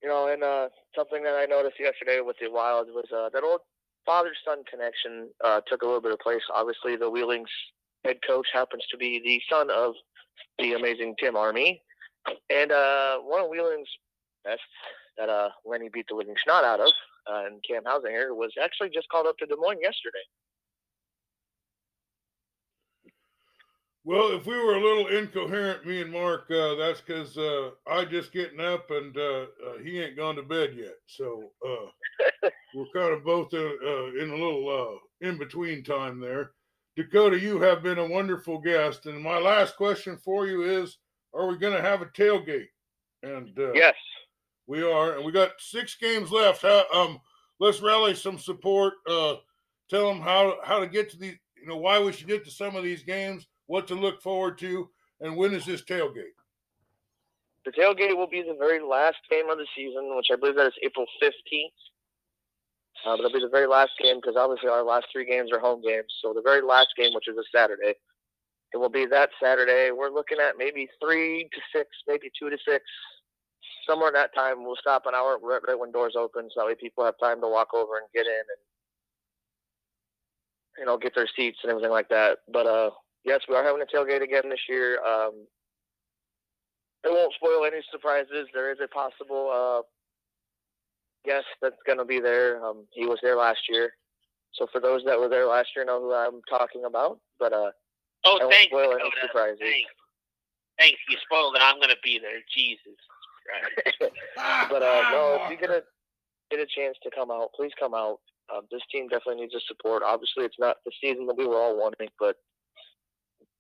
you 0.02 0.10
know, 0.10 0.28
and 0.28 0.44
uh, 0.44 0.70
something 0.96 1.24
that 1.24 1.36
I 1.36 1.46
noticed 1.46 1.80
yesterday 1.80 2.22
with 2.22 2.38
the 2.40 2.50
Wild 2.50 2.88
was 2.90 3.06
uh, 3.16 3.30
that 3.34 3.44
old 3.44 3.62
father-son 4.06 4.64
connection 4.70 5.30
uh, 5.44 5.62
took 5.68 5.84
a 5.84 5.86
little 5.86 6.02
bit 6.02 6.12
of 6.12 6.20
place. 6.20 6.42
Obviously, 6.54 6.96
the 6.96 7.10
Wheelings 7.10 7.50
head 8.04 8.18
coach 8.28 8.48
happens 8.54 8.84
to 8.90 8.98
be 8.98 9.22
the 9.24 9.42
son 9.50 9.70
of 9.70 9.94
the 10.58 10.74
amazing 10.74 11.16
Tim 11.20 11.36
Army, 11.36 11.82
and 12.50 12.72
uh, 12.72 13.18
one 13.20 13.42
of 13.42 13.50
Wheeling's 13.50 13.90
best 14.44 14.62
that 15.18 15.30
uh, 15.30 15.50
Lenny 15.66 15.90
beat 15.94 16.06
the 16.10 16.16
living 16.16 16.36
snot 16.44 16.64
out 16.64 16.80
of, 16.80 16.92
uh, 17.32 17.46
and 17.46 17.64
Cam 17.68 17.84
Hausinger 17.84 18.36
was 18.36 18.52
actually 18.62 18.90
just 18.90 19.10
called 19.10 19.28
up 19.28 19.38
to 19.38 19.46
Des 19.46 19.56
Moines 19.56 19.82
yesterday. 19.82 20.26
Well, 24.04 24.32
if 24.32 24.48
we 24.48 24.58
were 24.58 24.74
a 24.74 24.82
little 24.82 25.08
incoherent, 25.16 25.86
me 25.86 26.02
and 26.02 26.12
Mark, 26.12 26.50
uh, 26.50 26.74
that's 26.74 27.02
because 27.02 27.38
uh, 27.38 27.70
I 27.88 28.04
just 28.04 28.34
getting 28.34 28.60
up 28.60 28.90
and 28.90 29.16
uh, 29.16 29.46
uh, 29.66 29.78
he 29.84 30.02
ain't 30.02 30.18
gone 30.18 30.36
to 30.38 30.44
bed 30.44 30.74
yet. 30.76 30.96
So 31.06 31.52
uh, 31.64 32.50
we're 32.76 32.86
kind 32.96 33.14
of 33.14 33.24
both 33.24 33.54
in, 33.54 33.60
uh, 33.60 34.24
in 34.24 34.32
a 34.32 34.36
little 34.36 35.00
in 35.22 35.38
between 35.38 35.84
time 35.84 36.20
there. 36.20 36.52
Dakota, 36.98 37.40
you 37.40 37.60
have 37.60 37.84
been 37.84 38.00
a 38.00 38.08
wonderful 38.08 38.60
guest, 38.60 39.06
and 39.06 39.22
my 39.22 39.38
last 39.38 39.78
question 39.78 40.18
for 40.18 40.48
you 40.48 40.64
is: 40.64 40.98
Are 41.36 41.48
we 41.48 41.58
going 41.58 41.76
to 41.76 41.82
have 41.82 42.02
a 42.02 42.08
tailgate? 42.08 42.70
And 43.22 43.52
yes, 43.76 43.96
we 44.66 44.82
are, 44.82 45.14
and 45.14 45.24
we 45.24 45.32
got 45.32 45.52
six 45.60 45.96
games 45.96 46.32
left. 46.32 46.64
How, 46.64 46.86
um, 46.92 47.20
let's 47.60 47.82
rally 47.82 48.16
some 48.16 48.40
support. 48.40 48.96
tell 49.08 50.08
them 50.08 50.22
how 50.22 50.58
how 50.64 50.80
to 50.80 50.88
get 50.88 51.12
to 51.12 51.18
the, 51.18 51.28
you 51.28 51.68
know, 51.68 51.78
why 51.78 52.00
we 52.00 52.12
should 52.12 52.28
get 52.28 52.44
to 52.46 52.52
some 52.52 52.76
of 52.76 52.84
these 52.84 53.04
games 53.04 53.46
what 53.72 53.88
to 53.88 53.96
look 53.96 54.22
forward 54.22 54.58
to, 54.58 54.90
and 55.22 55.38
when 55.38 55.54
is 55.54 55.66
this 55.66 55.82
tailgate? 55.82 56.36
The 57.64 57.72
tailgate 57.72 58.18
will 58.18 58.28
be 58.28 58.42
the 58.42 58.58
very 58.60 58.82
last 58.84 59.16
game 59.30 59.50
of 59.50 59.58
the 59.58 59.68
season, 59.74 60.14
which 60.18 60.28
I 60.30 60.36
believe 60.36 60.58
that 60.58 60.68
is 60.68 60.74
April 60.84 61.06
15th. 61.24 61.80
Uh, 63.06 63.16
but 63.16 63.20
it'll 63.20 63.32
be 63.32 63.40
the 63.40 63.50
very 63.50 63.68
last 63.68 63.92
game 64.04 64.18
because 64.18 64.36
obviously 64.36 64.68
our 64.68 64.84
last 64.84 65.06
three 65.14 65.26
games 65.26 65.52
are 65.54 65.60
home 65.60 65.82
games. 65.82 66.12
So 66.22 66.34
the 66.34 66.42
very 66.42 66.62
last 66.62 66.90
game, 66.98 67.14
which 67.16 67.30
is 67.30 67.38
a 67.38 67.48
Saturday, 67.56 67.94
it 68.74 68.78
will 68.78 68.90
be 68.90 69.06
that 69.06 69.30
Saturday. 69.42 69.92
We're 69.92 70.12
looking 70.12 70.40
at 70.40 70.58
maybe 70.58 70.90
three 71.02 71.48
to 71.54 71.62
six, 71.74 71.88
maybe 72.10 72.30
two 72.38 72.50
to 72.50 72.58
six, 72.68 72.84
somewhere 73.88 74.10
in 74.10 74.16
that 74.16 74.36
time. 74.36 74.66
We'll 74.66 74.76
stop 74.82 75.04
an 75.06 75.16
hour 75.16 75.40
right, 75.42 75.62
right 75.66 75.80
when 75.80 75.94
doors 75.94 76.16
open, 76.18 76.50
so 76.54 76.60
that 76.60 76.68
way 76.68 76.76
people 76.76 77.06
have 77.06 77.16
time 77.24 77.40
to 77.40 77.48
walk 77.48 77.74
over 77.74 77.98
and 78.00 78.08
get 78.14 78.26
in 78.26 78.34
and 78.34 78.62
you 80.78 80.86
know 80.86 80.98
get 80.98 81.16
their 81.16 81.30
seats 81.38 81.60
and 81.64 81.72
everything 81.72 81.92
like 81.92 82.10
that. 82.10 82.40
But 82.52 82.68
uh, 82.68 82.92
yes, 83.24 83.42
we 83.48 83.56
are 83.56 83.64
having 83.64 83.82
a 83.82 83.86
tailgate 83.86 84.24
again 84.24 84.50
this 84.50 84.68
year. 84.70 85.00
Um, 85.04 85.46
it 87.04 87.10
won't 87.10 87.34
spoil 87.34 87.66
any 87.66 87.82
surprises. 87.92 88.48
There 88.54 88.72
is 88.72 88.78
a 88.84 88.88
possible 88.88 89.50
uh, 89.52 89.82
guest 91.26 91.48
that's 91.62 91.82
going 91.86 91.98
to 91.98 92.06
be 92.06 92.20
there. 92.20 92.64
Um, 92.64 92.86
he 92.92 93.06
was 93.06 93.20
there 93.22 93.36
last 93.36 93.62
year. 93.70 93.94
So 94.54 94.68
for 94.72 94.80
those 94.82 95.02
that 95.06 95.20
were 95.20 95.30
there 95.30 95.48
last 95.48 95.70
year, 95.76 95.86
know 95.86 96.02
who 96.02 96.14
I'm 96.14 96.42
talking 96.50 96.84
about. 96.86 97.20
But 97.40 97.54
uh, 97.54 97.72
oh, 98.26 98.40
I 98.42 98.50
thanks, 98.50 98.68
spoil 98.68 98.94
any 98.94 99.12
surprises. 99.22 99.60
Thanks. 99.62 99.90
thanks. 100.78 101.00
You 101.10 101.18
spoiled 101.24 101.56
it. 101.56 101.62
I'm 101.64 101.78
going 101.78 101.90
to 101.90 102.02
be 102.04 102.20
there. 102.20 102.40
Jesus. 102.54 103.00
but 104.70 104.84
uh, 104.84 105.02
no, 105.12 105.42
if 105.44 105.52
you 105.52 105.58
get 105.58 105.70
a 105.70 105.84
get 106.52 106.60
a 106.60 106.68
chance 106.68 106.98
to 107.04 107.10
come 107.10 107.32
out, 107.32 107.50
please 107.56 107.72
come 107.80 107.94
out. 107.94 108.20
Um, 108.54 108.64
this 108.72 108.82
team 108.92 109.08
definitely 109.08 109.42
needs 109.42 109.54
the 109.54 109.62
support. 109.68 110.04
Obviously, 110.06 110.46
it's 110.46 110.60
not 110.60 110.78
the 110.86 110.92
season 111.02 111.26
that 111.28 111.38
we 111.38 111.48
were 111.48 111.56
all 111.56 111.78
wanting, 111.78 112.10
but 112.20 112.36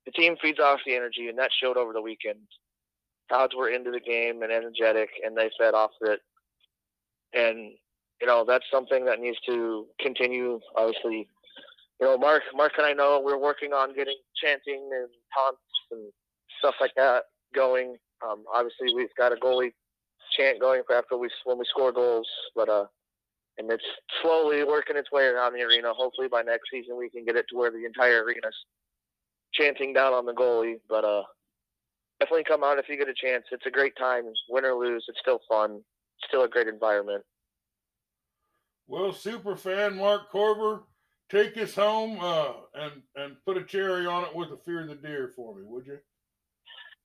the 0.05 0.11
team 0.11 0.35
feeds 0.41 0.59
off 0.59 0.79
the 0.85 0.95
energy, 0.95 1.27
and 1.27 1.37
that 1.37 1.51
showed 1.61 1.77
over 1.77 1.93
the 1.93 2.01
weekend. 2.01 2.39
Crowds 3.29 3.55
were 3.55 3.69
into 3.69 3.91
the 3.91 3.99
game 3.99 4.41
and 4.41 4.51
energetic, 4.51 5.09
and 5.23 5.37
they 5.37 5.49
fed 5.59 5.73
off 5.73 5.91
of 6.01 6.09
it. 6.09 6.19
And 7.33 7.71
you 8.19 8.27
know 8.27 8.43
that's 8.47 8.65
something 8.71 9.05
that 9.05 9.19
needs 9.19 9.37
to 9.47 9.87
continue. 9.99 10.59
Obviously, 10.75 11.27
you 11.99 12.07
know 12.07 12.17
Marc, 12.17 12.43
Marc 12.53 12.73
and 12.77 12.85
I 12.85 12.93
know 12.93 13.21
we're 13.23 13.37
working 13.37 13.73
on 13.73 13.95
getting 13.95 14.17
chanting 14.41 14.89
and 14.91 15.07
taunts 15.33 15.61
and 15.91 16.11
stuff 16.59 16.75
like 16.81 16.93
that 16.97 17.23
going. 17.55 17.95
Um, 18.25 18.43
obviously, 18.53 18.93
we've 18.95 19.15
got 19.17 19.31
a 19.31 19.35
goalie 19.35 19.71
chant 20.37 20.59
going 20.59 20.83
for 20.85 20.95
after 20.95 21.17
we 21.17 21.29
when 21.45 21.57
we 21.57 21.65
score 21.69 21.91
goals, 21.91 22.27
but 22.55 22.67
uh, 22.67 22.85
and 23.57 23.71
it's 23.71 23.83
slowly 24.21 24.63
working 24.63 24.97
its 24.97 25.11
way 25.11 25.23
around 25.23 25.53
the 25.53 25.61
arena. 25.61 25.93
Hopefully, 25.93 26.27
by 26.27 26.41
next 26.41 26.69
season, 26.71 26.97
we 26.97 27.09
can 27.09 27.23
get 27.23 27.35
it 27.35 27.45
to 27.49 27.57
where 27.57 27.71
the 27.71 27.85
entire 27.85 28.23
arena's 28.23 28.55
chanting 29.53 29.93
down 29.93 30.13
on 30.13 30.25
the 30.25 30.33
goalie, 30.33 30.79
but 30.89 31.03
uh, 31.03 31.23
definitely 32.19 32.43
come 32.43 32.63
out 32.63 32.79
if 32.79 32.87
you 32.89 32.97
get 32.97 33.09
a 33.09 33.13
chance. 33.13 33.45
It's 33.51 33.65
a 33.65 33.71
great 33.71 33.95
time, 33.97 34.23
win 34.49 34.65
or 34.65 34.73
lose. 34.73 35.05
It's 35.07 35.19
still 35.19 35.39
fun. 35.49 35.81
Still 36.27 36.43
a 36.43 36.49
great 36.49 36.67
environment. 36.67 37.23
Well, 38.87 39.11
super 39.13 39.55
fan 39.55 39.97
Marc 39.97 40.31
Korver, 40.31 40.81
take 41.29 41.57
us 41.57 41.75
home 41.75 42.17
uh, 42.19 42.51
and 42.75 43.01
and 43.15 43.35
put 43.45 43.57
a 43.57 43.63
cherry 43.63 44.05
on 44.05 44.25
it 44.25 44.35
with 44.35 44.51
a 44.51 44.57
fear 44.57 44.81
of 44.81 44.89
the 44.89 44.95
deer 44.95 45.31
for 45.35 45.55
me, 45.55 45.63
would 45.65 45.87
you? 45.87 45.97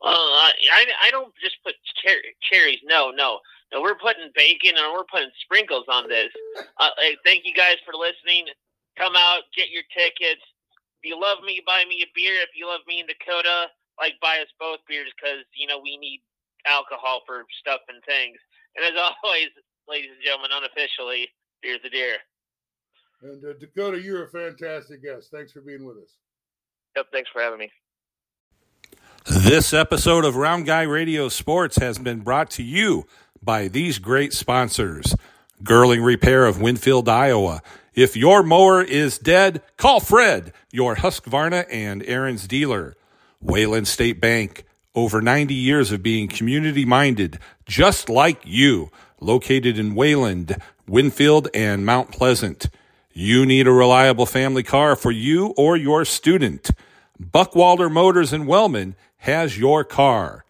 Well, 0.03 0.13
uh, 0.13 0.51
I 0.73 0.85
I 1.05 1.11
don't 1.11 1.33
just 1.43 1.57
put 1.65 1.75
cher- 2.05 2.21
cherries. 2.51 2.81
No, 2.85 3.11
no, 3.11 3.39
no. 3.73 3.81
We're 3.81 3.95
putting 3.97 4.31
bacon 4.35 4.73
and 4.77 4.93
we're 4.93 5.05
putting 5.05 5.31
sprinkles 5.43 5.87
on 5.89 6.09
this. 6.09 6.29
Uh, 6.79 6.91
hey, 6.99 7.17
thank 7.25 7.47
you 7.47 7.55
guys 7.55 7.77
for 7.85 7.95
listening. 7.95 8.47
Come 8.99 9.15
out, 9.17 9.43
get 9.57 9.71
your 9.71 9.83
tickets 9.97 10.43
you 11.07 11.15
love 11.15 11.39
me, 11.47 11.63
buy 11.65 11.85
me 11.89 12.03
a 12.03 12.11
beer. 12.15 12.43
If 12.43 12.51
you 12.59 12.67
love 12.67 12.83
me 12.87 13.01
and 13.01 13.09
Dakota, 13.09 13.71
like 13.99 14.15
buy 14.21 14.43
us 14.43 14.51
both 14.59 14.81
beers 14.89 15.09
because 15.15 15.47
you 15.55 15.67
know 15.67 15.79
we 15.79 15.97
need 15.97 16.21
alcohol 16.67 17.23
for 17.27 17.47
stuff 17.61 17.81
and 17.89 18.03
things. 18.05 18.37
And 18.75 18.85
as 18.85 18.99
always, 19.23 19.49
ladies 19.89 20.11
and 20.15 20.25
gentlemen, 20.25 20.51
unofficially, 20.53 21.29
beer's 21.63 21.81
the 21.83 21.91
deer. 21.91 22.19
And 23.23 23.43
uh, 23.45 23.55
Dakota, 23.59 24.01
you're 24.01 24.25
a 24.25 24.29
fantastic 24.29 25.03
guest. 25.03 25.31
Thanks 25.31 25.53
for 25.53 25.63
being 25.63 25.87
with 25.87 25.97
us. 25.97 26.19
Yep, 26.97 27.07
thanks 27.13 27.31
for 27.33 27.41
having 27.41 27.59
me. 27.59 27.71
This 29.27 29.73
episode 29.73 30.25
of 30.25 30.37
Round 30.37 30.67
Guy 30.67 30.83
Radio 30.83 31.29
Sports 31.29 31.79
has 31.79 31.99
been 31.99 32.21
brought 32.21 32.51
to 32.51 32.63
you 32.63 33.07
by 33.43 33.69
these 33.69 33.99
great 33.99 34.33
sponsors. 34.33 35.15
Girling 35.63 36.05
Repair 36.05 36.45
of 36.47 36.61
Winfield, 36.61 37.09
Iowa 37.09 37.63
if 37.97 38.15
your 38.15 38.43
mower 38.43 38.83
is 38.83 39.19
dead, 39.19 39.63
call 39.79 40.01
Fred, 40.01 40.53
your 40.71 40.97
Husqvarna 40.97 41.65
and 41.71 42.03
Ariens 42.03 42.47
dealer. 42.47 42.95
Wayland 43.41 43.89
State 43.89 44.21
Bank, 44.21 44.65
over 44.95 45.23
90 45.23 45.55
years 45.55 45.91
of 45.93 46.03
being 46.03 46.29
community 46.29 46.85
minded, 46.85 47.39
just 47.65 48.11
like 48.11 48.43
you, 48.45 48.91
located 49.19 49.79
in 49.79 49.95
Wayland, 49.95 50.57
Winfield, 50.87 51.49
and 51.55 51.87
Mount 51.87 52.13
Pleasant. 52.13 52.69
You 53.13 53.47
need 53.47 53.67
a 53.67 53.73
reliable 53.73 54.27
family 54.27 54.63
car 54.63 54.95
for 54.95 55.11
you 55.11 55.55
or 55.57 55.75
your 55.75 56.05
student. 56.05 56.71
Buckwalder 57.19 57.91
Motors 57.91 58.33
in 58.33 58.45
Wellman 58.45 58.95
has 59.19 59.59
your 59.59 59.85
car. 59.85 60.45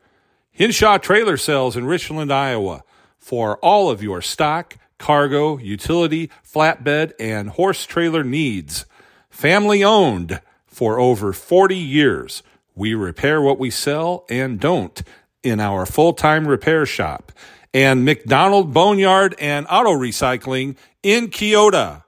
Hinshaw 0.51 0.99
Trailer 0.99 1.37
Sales 1.37 1.77
in 1.77 1.87
Richland, 1.87 2.33
Iowa, 2.33 2.83
for 3.19 3.57
all 3.59 3.89
of 3.89 4.03
your 4.03 4.21
stock, 4.21 4.77
cargo, 4.99 5.59
utility, 5.59 6.31
flatbed, 6.45 7.13
and 7.19 7.51
horse 7.51 7.85
trailer 7.87 8.25
needs. 8.25 8.87
Family 9.31 9.85
owned 9.85 10.41
for 10.67 10.99
over 10.99 11.33
40 11.33 11.77
years. 11.77 12.43
We 12.75 12.95
repair 12.95 13.41
what 13.41 13.59
we 13.59 13.71
sell 13.71 14.25
and 14.29 14.61
don't 14.61 15.03
in 15.43 15.61
our 15.61 15.87
full 15.87 16.13
time 16.13 16.47
repair 16.47 16.87
shop. 16.87 17.33
And 17.73 18.05
McDonald 18.05 18.73
Boneyard 18.73 19.35
and 19.39 19.67
Auto 19.69 19.91
Recycling 19.93 20.77
in 21.03 21.29
Keota. 21.29 22.05